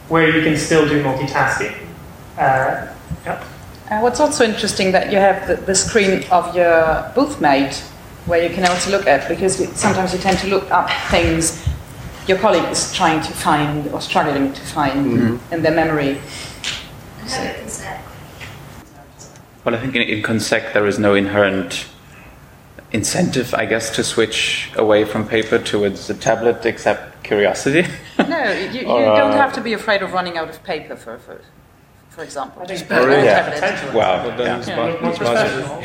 [0.09, 1.74] where you can still do multitasking.
[2.39, 2.93] Uh,
[3.24, 3.43] yep.
[3.91, 7.74] Uh, what's also interesting that you have the, the screen of your booth mate
[8.26, 11.66] where you can also look at because sometimes you tend to look up things
[12.27, 15.55] your colleague is trying to find or struggling to find mm-hmm.
[15.55, 16.20] in their memory.
[19.64, 21.87] Well, I think in, in Consec there is no inherent
[22.93, 27.85] incentive, I guess, to switch away from paper towards the tablet, except curiosity.
[28.18, 30.97] no, you, you or, don't uh, have to be afraid of running out of paper
[30.97, 31.41] for, for
[32.11, 32.62] for example.
[32.62, 33.95] I think oh, yeah.
[33.95, 34.27] Wow.
[34.39, 34.62] Yeah.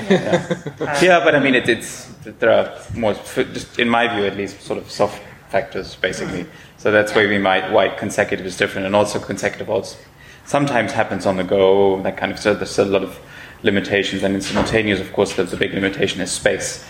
[0.09, 1.01] Yeah.
[1.01, 1.23] yeah.
[1.25, 4.79] but I mean, it, it's there are more, just in my view at least, sort
[4.79, 5.21] of soft
[5.51, 6.45] factors basically.
[6.77, 9.97] So that's why we might why consecutive is different, and also consecutive also
[10.45, 12.01] sometimes happens on the go.
[12.01, 13.19] That kind of so there's a lot of
[13.63, 16.83] limitations, and in simultaneous, of course, the, the big limitation is space.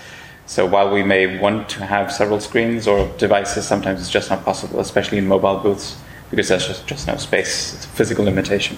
[0.45, 4.43] So while we may want to have several screens or devices, sometimes it's just not
[4.43, 5.97] possible, especially in mobile booths,
[6.29, 7.73] because there's just, just no space.
[7.73, 8.77] It's a physical limitation.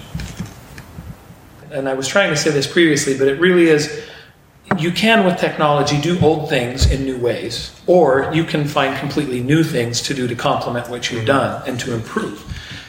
[1.70, 4.04] And I was trying to say this previously, but it really is
[4.78, 9.40] you can, with technology, do old things in new ways, or you can find completely
[9.40, 12.42] new things to do to complement what you've done and to improve.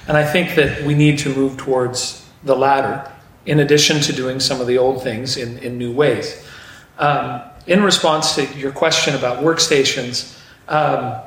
[0.07, 3.11] And I think that we need to move towards the latter,
[3.45, 6.43] in addition to doing some of the old things in, in new ways.
[6.97, 11.21] Um, in response to your question about workstations, um,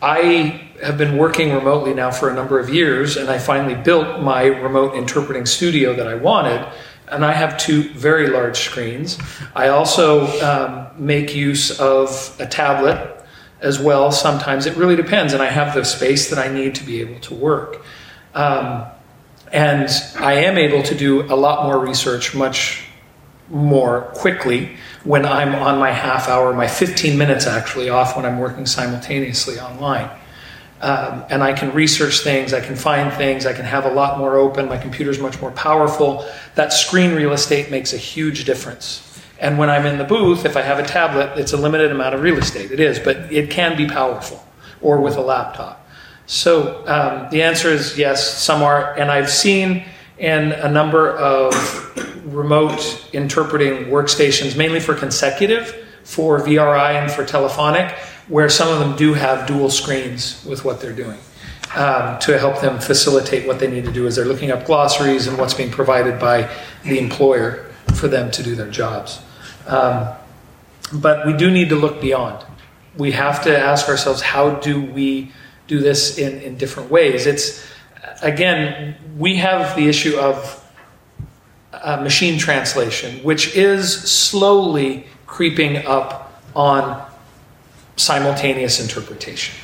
[0.00, 4.20] I have been working remotely now for a number of years, and I finally built
[4.20, 6.66] my remote interpreting studio that I wanted
[7.12, 9.18] and I have two very large screens.
[9.54, 13.24] I also um, make use of a tablet
[13.60, 14.10] as well.
[14.10, 17.20] Sometimes it really depends, and I have the space that I need to be able
[17.20, 17.84] to work.
[18.34, 18.86] Um,
[19.52, 19.88] and
[20.18, 22.84] I am able to do a lot more research much
[23.50, 28.38] more quickly when I'm on my half hour, my 15 minutes actually off when I'm
[28.38, 30.08] working simultaneously online.
[30.82, 34.18] Um, and I can research things, I can find things, I can have a lot
[34.18, 34.68] more open.
[34.68, 36.28] My computer's much more powerful.
[36.56, 39.08] That screen real estate makes a huge difference.
[39.38, 42.16] And when I'm in the booth, if I have a tablet, it's a limited amount
[42.16, 42.72] of real estate.
[42.72, 44.44] It is, but it can be powerful,
[44.80, 45.88] or with a laptop.
[46.26, 48.94] So um, the answer is yes, some are.
[48.94, 49.84] And I've seen
[50.18, 51.54] in a number of
[52.24, 57.96] remote interpreting workstations, mainly for consecutive, for VRI and for telephonic,
[58.28, 61.18] where some of them do have dual screens with what they're doing
[61.74, 65.26] um, to help them facilitate what they need to do as they're looking up glossaries
[65.26, 66.50] and what's being provided by
[66.84, 69.22] the employer for them to do their jobs.
[69.66, 70.08] Um,
[70.92, 72.44] but we do need to look beyond.
[72.96, 75.32] We have to ask ourselves how do we
[75.66, 77.26] do this in, in different ways?
[77.26, 77.66] It's,
[78.22, 80.58] again, we have the issue of
[81.72, 87.10] uh, machine translation, which is slowly creeping up on
[87.96, 89.54] simultaneous interpretation.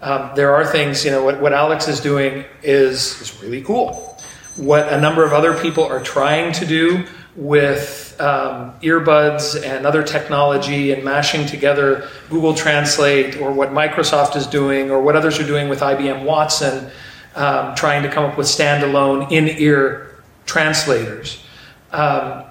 [0.00, 4.18] Um, there are things, you know, what, what Alex is doing is, is really cool.
[4.56, 7.06] What a number of other people are trying to do
[7.36, 14.46] with um, earbuds and other technology and mashing together Google Translate or what Microsoft is
[14.46, 16.90] doing or what others are doing with IBM Watson
[17.34, 21.44] um, trying to come up with standalone in ear translators.
[21.92, 22.44] Um,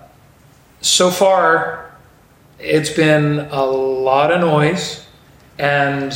[0.82, 1.83] so far,
[2.64, 5.06] it's been a lot of noise
[5.58, 6.14] and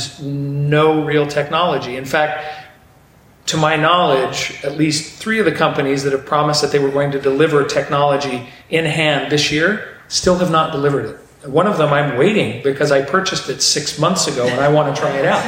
[0.70, 1.96] no real technology.
[1.96, 2.66] In fact,
[3.46, 6.90] to my knowledge, at least three of the companies that have promised that they were
[6.90, 11.48] going to deliver technology in hand this year still have not delivered it.
[11.48, 14.94] One of them I'm waiting because I purchased it six months ago and I want
[14.94, 15.42] to try it out.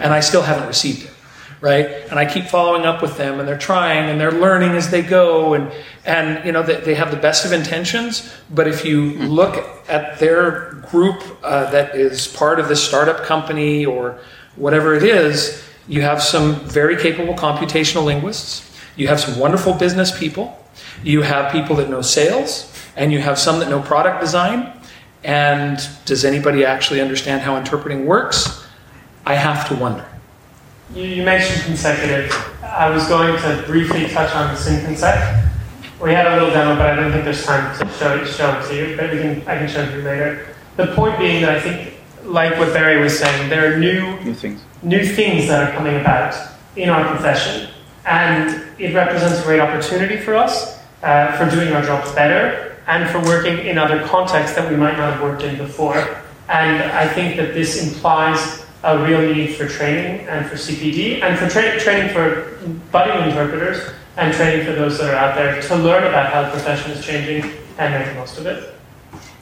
[0.00, 1.12] And I still haven't received it.
[1.60, 1.86] Right?
[1.86, 5.02] And I keep following up with them and they're trying and they're learning as they
[5.02, 5.72] go and
[6.04, 9.56] and you know they, they have the best of intentions, but if you look
[9.88, 14.20] at their group uh, that is part of this startup company or
[14.54, 18.64] whatever it is, you have some very capable computational linguists.
[18.96, 20.56] You have some wonderful business people.
[21.02, 24.72] You have people that know sales, and you have some that know product design.
[25.24, 28.66] And does anybody actually understand how interpreting works?
[29.24, 30.06] I have to wonder.
[30.94, 32.32] You, you mentioned consecutive.
[32.62, 35.50] I was going to briefly touch on the SimConsec.
[36.00, 38.58] We had a little demo, but I don't think there's time to show it, show
[38.58, 38.96] it to you.
[38.96, 40.54] But we can, I can show it to you later.
[40.76, 44.34] The point being that I think, like what Barry was saying, there are new New
[44.34, 44.60] things.
[44.82, 46.34] new things that are coming about
[46.76, 47.68] in our profession.
[48.06, 53.10] And it represents a great opportunity for us uh, for doing our jobs better and
[53.10, 56.22] for working in other contexts that we might not have worked in before.
[56.48, 61.38] And I think that this implies a real need for training and for CPD and
[61.38, 62.58] for tra- training for
[62.92, 66.50] budding interpreters and training for those that are out there to learn about how the
[66.50, 68.74] profession is changing and make the most of it.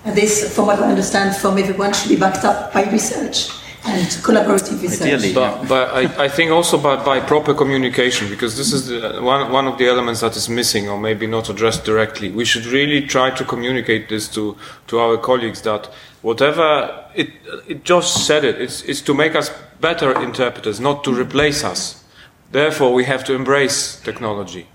[0.04, 3.50] And this, from what I understand from everyone, should be backed up by research
[3.88, 5.02] and collaborative research.
[5.02, 5.32] Ideally.
[5.32, 9.50] But, but I, I think also by, by proper communication, because this is the, one,
[9.52, 12.30] one of the elements that is missing or maybe not addressed directly.
[12.30, 14.56] We should really try to communicate this to,
[14.88, 15.86] to our colleagues that
[16.22, 17.30] whatever, it,
[17.68, 22.04] it just said it, it's, it's to make us better interpreters, not to replace us.
[22.50, 24.66] Therefore, we have to embrace technology.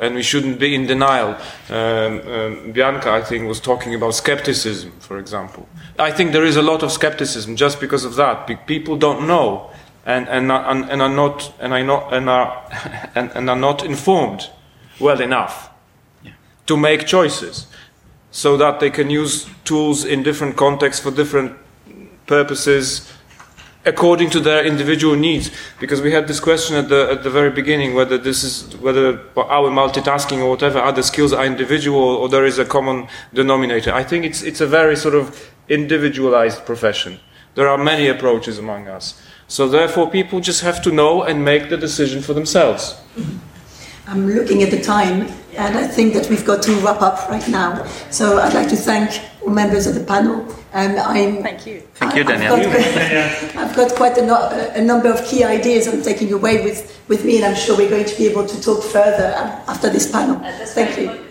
[0.00, 1.36] And we shouldn't be in denial.
[1.68, 5.68] Um, um, Bianca, I think, was talking about skepticism, for example.
[5.98, 8.46] I think there is a lot of skepticism just because of that.
[8.46, 9.70] Be- People don't know
[10.08, 13.56] and, and, are, and, and are not and are not and are and, and are
[13.56, 14.48] not informed
[14.98, 15.70] well enough
[16.66, 17.66] to make choices,
[18.30, 21.56] so that they can use tools in different contexts for different
[22.26, 23.12] purposes
[23.88, 25.50] according to their individual needs.
[25.80, 29.18] Because we had this question at the at the very beginning whether this is whether
[29.36, 33.92] our multitasking or whatever other skills are individual or there is a common denominator.
[33.92, 37.18] I think it's it's a very sort of individualized profession.
[37.54, 39.20] There are many approaches among us.
[39.48, 42.94] So therefore, people just have to know and make the decision for themselves.
[44.06, 47.46] I'm looking at the time, and I think that we've got to wrap up right
[47.48, 47.84] now.
[48.10, 50.46] So I'd like to thank all members of the panel.
[50.72, 51.80] Um, I'm, Thank you.
[51.94, 52.56] Thank you, I've Danielle.
[52.58, 57.02] got- I've got quite a, no, a number of key ideas I'm taking away with,
[57.08, 59.32] with me, and I'm sure we're going to be able to talk further
[59.66, 60.38] after this panel.
[60.74, 61.24] Thank you.